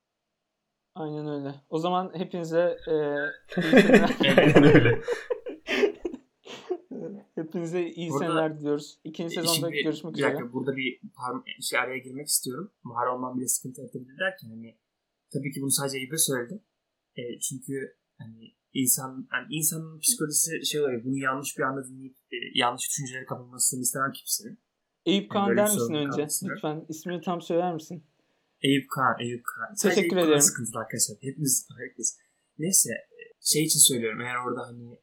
Aynen 0.96 1.28
öyle. 1.28 1.56
O 1.70 1.78
zaman 1.80 2.12
hepinize 2.16 2.78
e, 2.88 2.94
Aynen 4.38 4.64
öyle. 4.76 5.02
Hepinize 7.54 7.90
iyi 7.90 8.10
Burada- 8.10 8.26
seneler 8.26 8.60
diliyoruz. 8.60 9.00
İkinci 9.04 9.34
E, 9.34 9.36
sezonda 9.36 9.56
şimdi 9.56 9.84
görüşmek 9.84 10.14
bir 10.14 10.20
üzere. 10.20 10.34
dakika, 10.34 10.54
burada 10.54 10.76
bir 10.76 11.00
şey 11.62 11.80
araya 11.80 11.98
girmek 11.98 12.28
istiyorum. 12.28 12.72
Var 12.86 13.08
olman 13.08 13.38
bile 13.38 13.48
sıkıntı 13.48 13.82
yaratabilir 13.82 14.20
derken 14.20 14.50
hani 14.50 14.78
tabii 15.34 15.52
ki 15.52 15.62
bunu 15.62 15.72
sadece 15.72 16.00
İbre 16.00 16.18
söyledim. 16.18 16.62
E, 17.16 17.40
çünkü 17.40 17.98
hani 18.18 18.54
insan 18.74 19.28
yani 19.34 19.48
insanın 19.50 20.00
psikolojisi 20.00 20.66
şey 20.66 20.82
oluyor. 20.82 21.04
Bunu 21.06 21.18
yanlış 21.18 21.58
bir 21.58 21.64
anda 21.64 21.88
dinleyip 21.88 22.16
e, 22.32 22.38
yanlış 22.54 22.90
düşüncelere 22.90 23.26
kapılmasını 23.26 23.82
istemem 23.82 24.12
kimsenin. 24.12 24.60
Eyüp 25.06 25.32
Kaan 25.32 25.50
böyle 25.50 25.58
der 25.62 25.68
bir 25.68 25.74
misin 25.74 25.94
önce? 25.94 26.10
kalmasın. 26.18 26.50
Lütfen 26.50 26.86
ismini 26.90 27.22
tam 27.22 27.42
söyler 27.42 27.74
misin? 27.74 28.04
Eyüp 28.62 28.90
Kaan, 28.90 29.20
Eyüp. 29.20 29.44
Sadece 29.76 29.96
Teşekkür 29.96 30.18
Eyüp 30.18 30.28
ederim. 30.28 30.42
sıkıntılı 30.42 30.80
arkadaşlar. 30.80 31.18
Hepimiz, 31.22 31.68
herkes. 31.80 32.18
Neyse 32.60 32.90
e, 32.94 33.18
şey 33.42 33.64
için 33.64 33.80
söylüyorum. 33.80 34.22
Eğer 34.22 34.36
orada 34.46 34.62
hani 34.68 35.00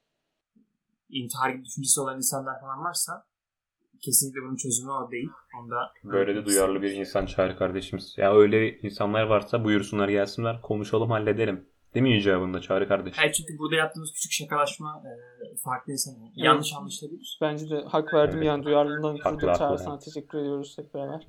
intihar 1.13 1.51
gibi 1.51 1.65
düşüncesi 1.65 2.01
olan 2.01 2.17
insanlar 2.17 2.61
falan 2.61 2.85
varsa 2.85 3.27
kesinlikle 4.01 4.41
bunun 4.43 4.57
çözümü 4.57 4.91
o 4.91 5.11
değil. 5.11 5.29
Onda 5.61 5.93
Böyle 6.05 6.35
de 6.35 6.45
duyarlı 6.47 6.83
bir 6.83 6.91
insan 6.91 7.27
çağır 7.27 7.57
kardeşimiz. 7.57 8.15
Ya 8.17 8.35
öyle 8.35 8.79
insanlar 8.79 9.23
varsa 9.23 9.65
buyursunlar 9.65 10.09
gelsinler 10.09 10.63
konuşalım 10.63 11.11
halledelim. 11.11 11.69
Değil 11.95 12.03
mi 12.03 12.19
icabında 12.19 12.61
çağrı 12.61 12.89
kardeş? 12.89 13.19
Hayır 13.19 13.33
çünkü 13.33 13.59
burada 13.59 13.77
yaptığımız 13.77 14.13
küçük 14.13 14.33
şakalaşma 14.33 15.03
e, 15.07 15.11
farklı 15.57 15.93
insanlar. 15.93 16.31
Yanlış 16.37 16.73
anlaşılabilir. 16.75 17.39
Bence 17.41 17.71
de 17.71 17.83
hak 17.89 18.15
verdim 18.15 18.37
Evet. 18.39 18.47
yani 18.47 18.65
duyarlılığından 18.65 19.15
ötürü 19.15 19.23
Haklı, 19.25 19.59
Çağrı 19.59 19.71
yani. 19.71 19.79
sana 19.79 19.99
teşekkür 19.99 20.39
ediyoruz 20.39 20.79
hep 20.79 20.95
beraber. 20.95 21.27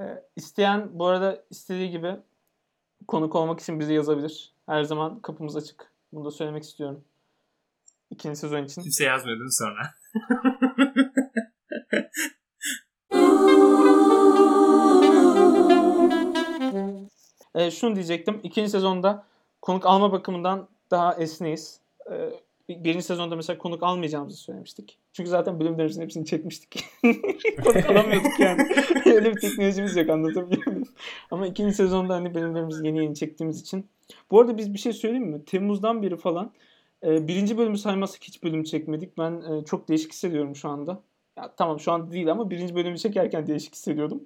Ee, 0.00 0.22
isteyen 0.36 0.90
bu 0.92 1.06
arada 1.06 1.44
istediği 1.50 1.90
gibi 1.90 2.16
konuk 3.08 3.34
olmak 3.34 3.60
için 3.60 3.80
bizi 3.80 3.94
yazabilir. 3.94 4.54
Her 4.66 4.82
zaman 4.82 5.20
kapımız 5.20 5.56
açık. 5.56 5.92
Bunu 6.12 6.24
da 6.24 6.30
söylemek 6.30 6.62
istiyorum. 6.62 7.04
İkinci 8.10 8.38
sezon 8.38 8.64
için. 8.64 8.82
Kimse 8.82 9.04
yazmıyor 9.04 9.38
değil 9.38 9.44
mi 9.44 9.52
sonra? 9.52 9.94
Ee, 17.54 17.70
şunu 17.70 17.94
diyecektim. 17.94 18.40
İkinci 18.42 18.70
sezonda 18.70 19.26
konuk 19.62 19.86
alma 19.86 20.12
bakımından 20.12 20.68
daha 20.90 21.14
esneyiz. 21.14 21.80
Ee, 22.10 22.30
birinci 22.68 23.04
sezonda 23.04 23.36
mesela 23.36 23.58
konuk 23.58 23.82
almayacağımızı 23.82 24.36
söylemiştik. 24.36 24.98
Çünkü 25.12 25.30
zaten 25.30 25.60
bölümlerimizin 25.60 26.02
hepsini 26.02 26.26
çekmiştik. 26.26 26.84
konuk 27.64 27.90
alamıyorduk 27.90 28.40
yani. 28.40 28.68
Öyle 29.06 29.34
bir 29.36 29.40
teknolojimiz 29.40 29.96
yok 29.96 30.10
anlatabiliyor 30.10 30.66
muyum? 30.66 30.88
Ama 31.30 31.46
ikinci 31.46 31.74
sezonda 31.74 32.14
hani 32.14 32.34
bölümlerimizi 32.34 32.86
yeni 32.86 33.04
yeni 33.04 33.14
çektiğimiz 33.14 33.60
için. 33.60 33.90
Bu 34.30 34.40
arada 34.40 34.58
biz 34.58 34.74
bir 34.74 34.78
şey 34.78 34.92
söyleyeyim 34.92 35.26
mi? 35.26 35.44
Temmuz'dan 35.44 36.02
beri 36.02 36.16
falan 36.16 36.52
e, 37.04 37.28
birinci 37.28 37.58
bölümü 37.58 37.78
saymazsak 37.78 38.22
hiç 38.22 38.42
bölüm 38.42 38.64
çekmedik. 38.64 39.18
Ben 39.18 39.42
e, 39.42 39.64
çok 39.64 39.88
değişik 39.88 40.12
hissediyorum 40.12 40.56
şu 40.56 40.68
anda. 40.68 41.02
Ya, 41.38 41.54
tamam 41.56 41.80
şu 41.80 41.92
an 41.92 42.10
değil 42.10 42.30
ama 42.30 42.50
birinci 42.50 42.74
bölümü 42.74 42.98
çekerken 42.98 43.46
değişik 43.46 43.74
hissediyordum. 43.74 44.24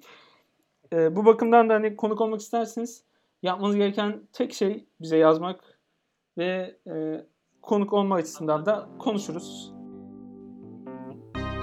E, 0.93 1.17
bu 1.17 1.25
bakımdan 1.25 1.69
da 1.69 1.75
hani 1.75 1.97
konuk 1.97 2.21
olmak 2.21 2.41
isterseniz 2.41 3.05
yapmanız 3.43 3.77
gereken 3.77 4.21
tek 4.33 4.55
şey 4.55 4.87
bize 5.01 5.17
yazmak 5.17 5.79
ve 6.39 6.77
e, 6.87 7.25
konuk 7.63 7.93
olma 7.93 8.15
açısından 8.15 8.67
da 8.67 8.89
konuşuruz. 8.99 9.73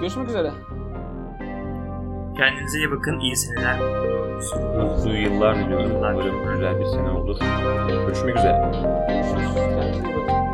Görüşmek 0.00 0.28
üzere. 0.28 0.52
Kendinize 2.36 2.78
iyi 2.78 2.90
bakın. 2.90 3.20
İyi 3.20 3.36
seneler. 3.36 3.80
Mutlu 4.76 5.12
yıllar 5.12 5.58
diliyorum. 5.58 5.96
Umarım 5.96 6.52
güzel 6.54 6.80
bir 6.80 6.84
sene 6.84 7.10
olur. 7.10 7.38
Görüşmek 7.88 8.36
üzere. 8.36 8.72
Görüşürüz. 9.08 9.54
Kendinize 9.54 10.08
iyi 10.08 10.16
bakın. 10.16 10.45